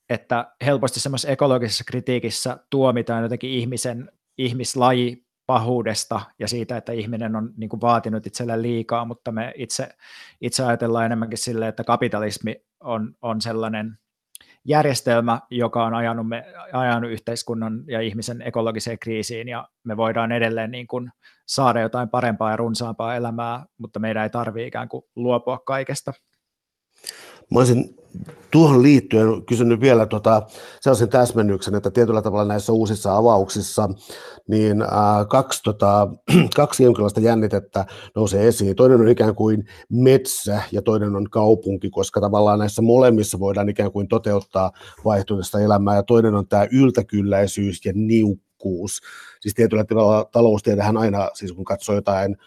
[0.09, 7.53] että helposti semmoisessa ekologisessa kritiikissä tuomitaan jotenkin ihmisen, ihmislaji pahuudesta ja siitä, että ihminen on
[7.57, 9.89] niin kuin vaatinut itselleen liikaa, mutta me itse,
[10.41, 13.97] itse ajatellaan enemmänkin sille, että kapitalismi on, on sellainen
[14.65, 20.71] järjestelmä, joka on ajanut, me, ajanut yhteiskunnan ja ihmisen ekologiseen kriisiin, ja me voidaan edelleen
[20.71, 21.11] niin kuin
[21.45, 26.13] saada jotain parempaa ja runsaampaa elämää, mutta meidän ei tarvitse ikään kuin luopua kaikesta.
[27.51, 27.95] Mä olisin
[28.53, 30.41] tuohon liittyen kysynyt vielä tota,
[30.81, 33.89] sellaisen täsmennyksen, että tietyllä tavalla näissä uusissa avauksissa
[34.47, 36.07] niin ää, kaksi, tota,
[36.55, 37.85] kaksi jonkinlaista jännitettä
[38.15, 38.75] nousee esiin.
[38.75, 43.91] Toinen on ikään kuin metsä ja toinen on kaupunki, koska tavallaan näissä molemmissa voidaan ikään
[43.91, 44.71] kuin toteuttaa
[45.05, 48.99] vaihtoehtoista elämää ja toinen on tämä yltäkylläisyys ja niukkuus.
[49.41, 52.37] Siis tietyllä tavalla taloustietehän aina, siis kun katsoo jotain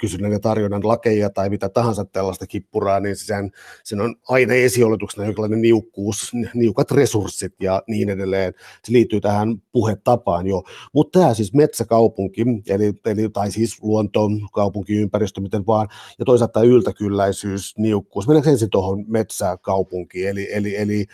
[0.00, 3.52] kysynnän, ja tarjonnan lakeja tai mitä tahansa tällaista kippuraa, niin sen,
[3.84, 8.54] sen on aina esioletuksena jonkinlainen niukkuus, niukat resurssit ja niin edelleen.
[8.84, 10.62] Se liittyy tähän puhetapaan jo.
[10.92, 15.88] Mutta tämä siis metsäkaupunki, eli, eli, tai siis luonto, kaupunkiympäristö, miten vaan,
[16.18, 18.26] ja toisaalta tämä yltäkylläisyys, niukkuus.
[18.26, 21.06] Mennäänkö ensin tuohon metsäkaupunkiin, eli, eli, eli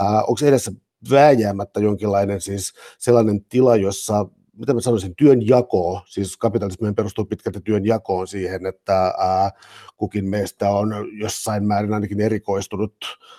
[0.00, 0.72] äh, onko edessä
[1.10, 4.26] vääjäämättä jonkinlainen siis sellainen tila, jossa
[4.58, 9.50] mitä mä sanoisin, työnjako, siis kapitalismi perustuu pitkälti työnjakoon siihen, että ää,
[9.96, 12.94] kukin meistä on jossain määrin ainakin erikoistunut,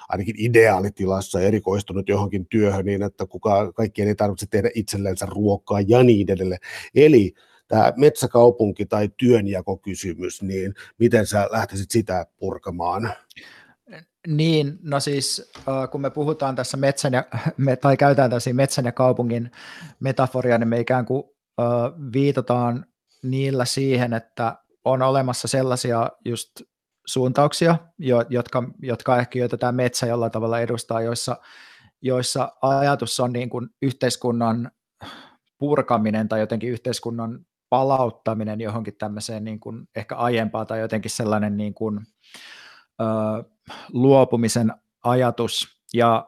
[0.10, 6.04] ainakin ideaalitilassa erikoistunut johonkin työhön niin, että kuka, kaikkien ei tarvitse tehdä itsellensä ruokaa ja
[6.04, 6.60] niin edelleen.
[6.96, 7.34] Eli
[7.68, 13.14] tämä metsäkaupunki tai työnjakokysymys, niin miten sä lähtisit sitä purkamaan?
[14.28, 15.52] Niin, no siis
[15.92, 17.24] kun me puhutaan tässä metsän ja,
[17.58, 19.52] me, tai käytetään tässä metsän ja kaupungin
[20.00, 21.24] metaforia, niin me ikään kuin
[22.14, 22.86] viitataan
[23.24, 26.50] niillä siihen, että on olemassa sellaisia just
[27.06, 27.78] suuntauksia,
[28.30, 31.38] jotka, jotka ehkä jo tätä metsä jollain tavalla edustaa, joissa,
[32.02, 34.72] joissa ajatus on niin kuin yhteiskunnan
[35.58, 41.74] purkaminen tai jotenkin yhteiskunnan palauttaminen johonkin tämmöiseen niin kuin ehkä aiempaa tai jotenkin sellainen niin
[41.74, 42.00] kuin,
[43.94, 44.74] luopumisen
[45.04, 45.82] ajatus.
[45.94, 46.28] Ja,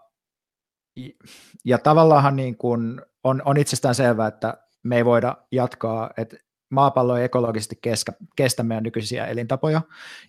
[1.65, 6.37] ja tavallaan niin kuin on, on itsestään selvää, että me ei voida jatkaa, että
[6.69, 9.81] maapallo ei ekologisesti kestä, kestä meidän nykyisiä elintapoja,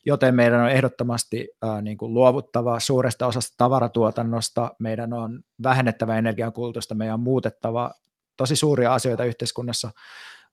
[0.06, 6.94] joten meidän on ehdottomasti ää, niin kuin luovuttava suuresta osasta tavaratuotannosta, meidän on vähennettävä energiankulutusta,
[6.94, 7.90] meidän on muutettava
[8.36, 9.90] tosi suuria asioita yhteiskunnassa,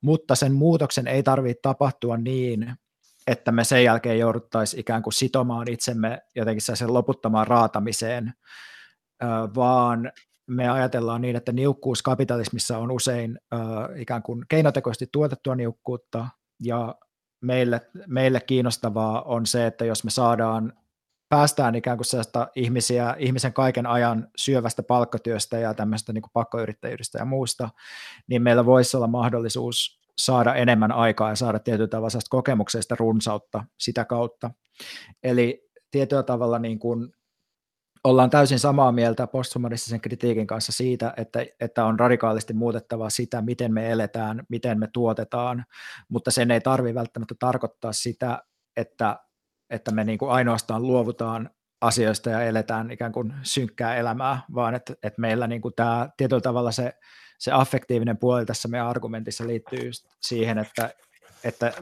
[0.01, 2.73] mutta sen muutoksen ei tarvitse tapahtua niin,
[3.27, 8.33] että me sen jälkeen jouduttaisiin ikään kuin sitomaan itsemme jotenkin sen loputtomaan raatamiseen,
[9.55, 10.11] vaan
[10.47, 13.39] me ajatellaan niin, että niukkuus kapitalismissa on usein
[13.95, 16.27] ikään kuin keinotekoisesti tuotettua niukkuutta,
[16.63, 16.95] ja
[17.41, 20.73] meille, meille kiinnostavaa on se, että jos me saadaan
[21.29, 27.25] päästään ikään kuin sellaista ihmisiä, ihmisen kaiken ajan syövästä palkkatyöstä ja tämmöistä niin pakkoyrittäjyydestä ja
[27.25, 27.69] muusta,
[28.27, 34.05] niin meillä voisi olla mahdollisuus saada enemmän aikaa ja saada tietyllä tavalla kokemuksesta runsautta sitä
[34.05, 34.51] kautta.
[35.23, 37.13] Eli tietyllä tavalla niin kuin
[38.03, 43.73] ollaan täysin samaa mieltä posthumanistisen kritiikin kanssa siitä, että, että on radikaalisti muutettava sitä, miten
[43.73, 45.65] me eletään, miten me tuotetaan,
[46.09, 48.43] mutta sen ei tarvitse välttämättä tarkoittaa sitä,
[48.77, 49.19] että,
[49.69, 51.49] että me niin kuin ainoastaan luovutaan
[51.81, 56.41] asioista ja eletään ikään kuin synkkää elämää, vaan että, että meillä niin kuin tämä tietyllä
[56.41, 56.93] tavalla se,
[57.37, 60.93] se affektiivinen puoli tässä meidän argumentissa liittyy just siihen, että,
[61.43, 61.73] että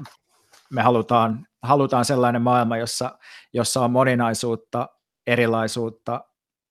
[0.69, 3.19] me halutaan, halutaan sellainen maailma, jossa,
[3.53, 4.89] jossa on moninaisuutta,
[5.27, 6.23] erilaisuutta,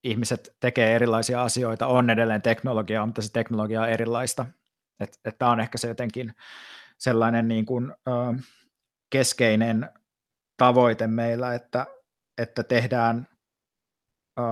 [0.04, 4.46] ihmiset tekee erilaisia asioita, on edelleen teknologiaa, mutta se teknologia on erilaista.
[5.38, 6.34] Tämä on ehkä se jotenkin
[6.98, 8.12] sellainen niin kuin, ö,
[9.10, 9.90] keskeinen
[10.56, 11.86] tavoite meillä, että,
[12.38, 13.28] että tehdään
[14.38, 14.42] ö,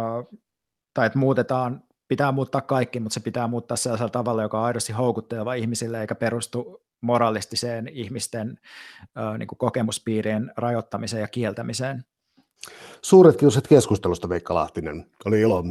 [0.94, 1.82] tai että muutetaan,
[2.12, 6.14] pitää muuttaa kaikki, mutta se pitää muuttaa sellaisella tavalla, joka on aidosti houkutteleva ihmisille eikä
[6.14, 8.58] perustu moralistiseen ihmisten
[9.04, 12.04] ö, niin kuin kokemuspiirien rajoittamiseen ja kieltämiseen.
[13.02, 15.06] Suuret kiitokset keskustelusta, Veikka Lahtinen.
[15.24, 15.64] Oli ilo.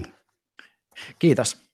[1.20, 1.71] Kiitos.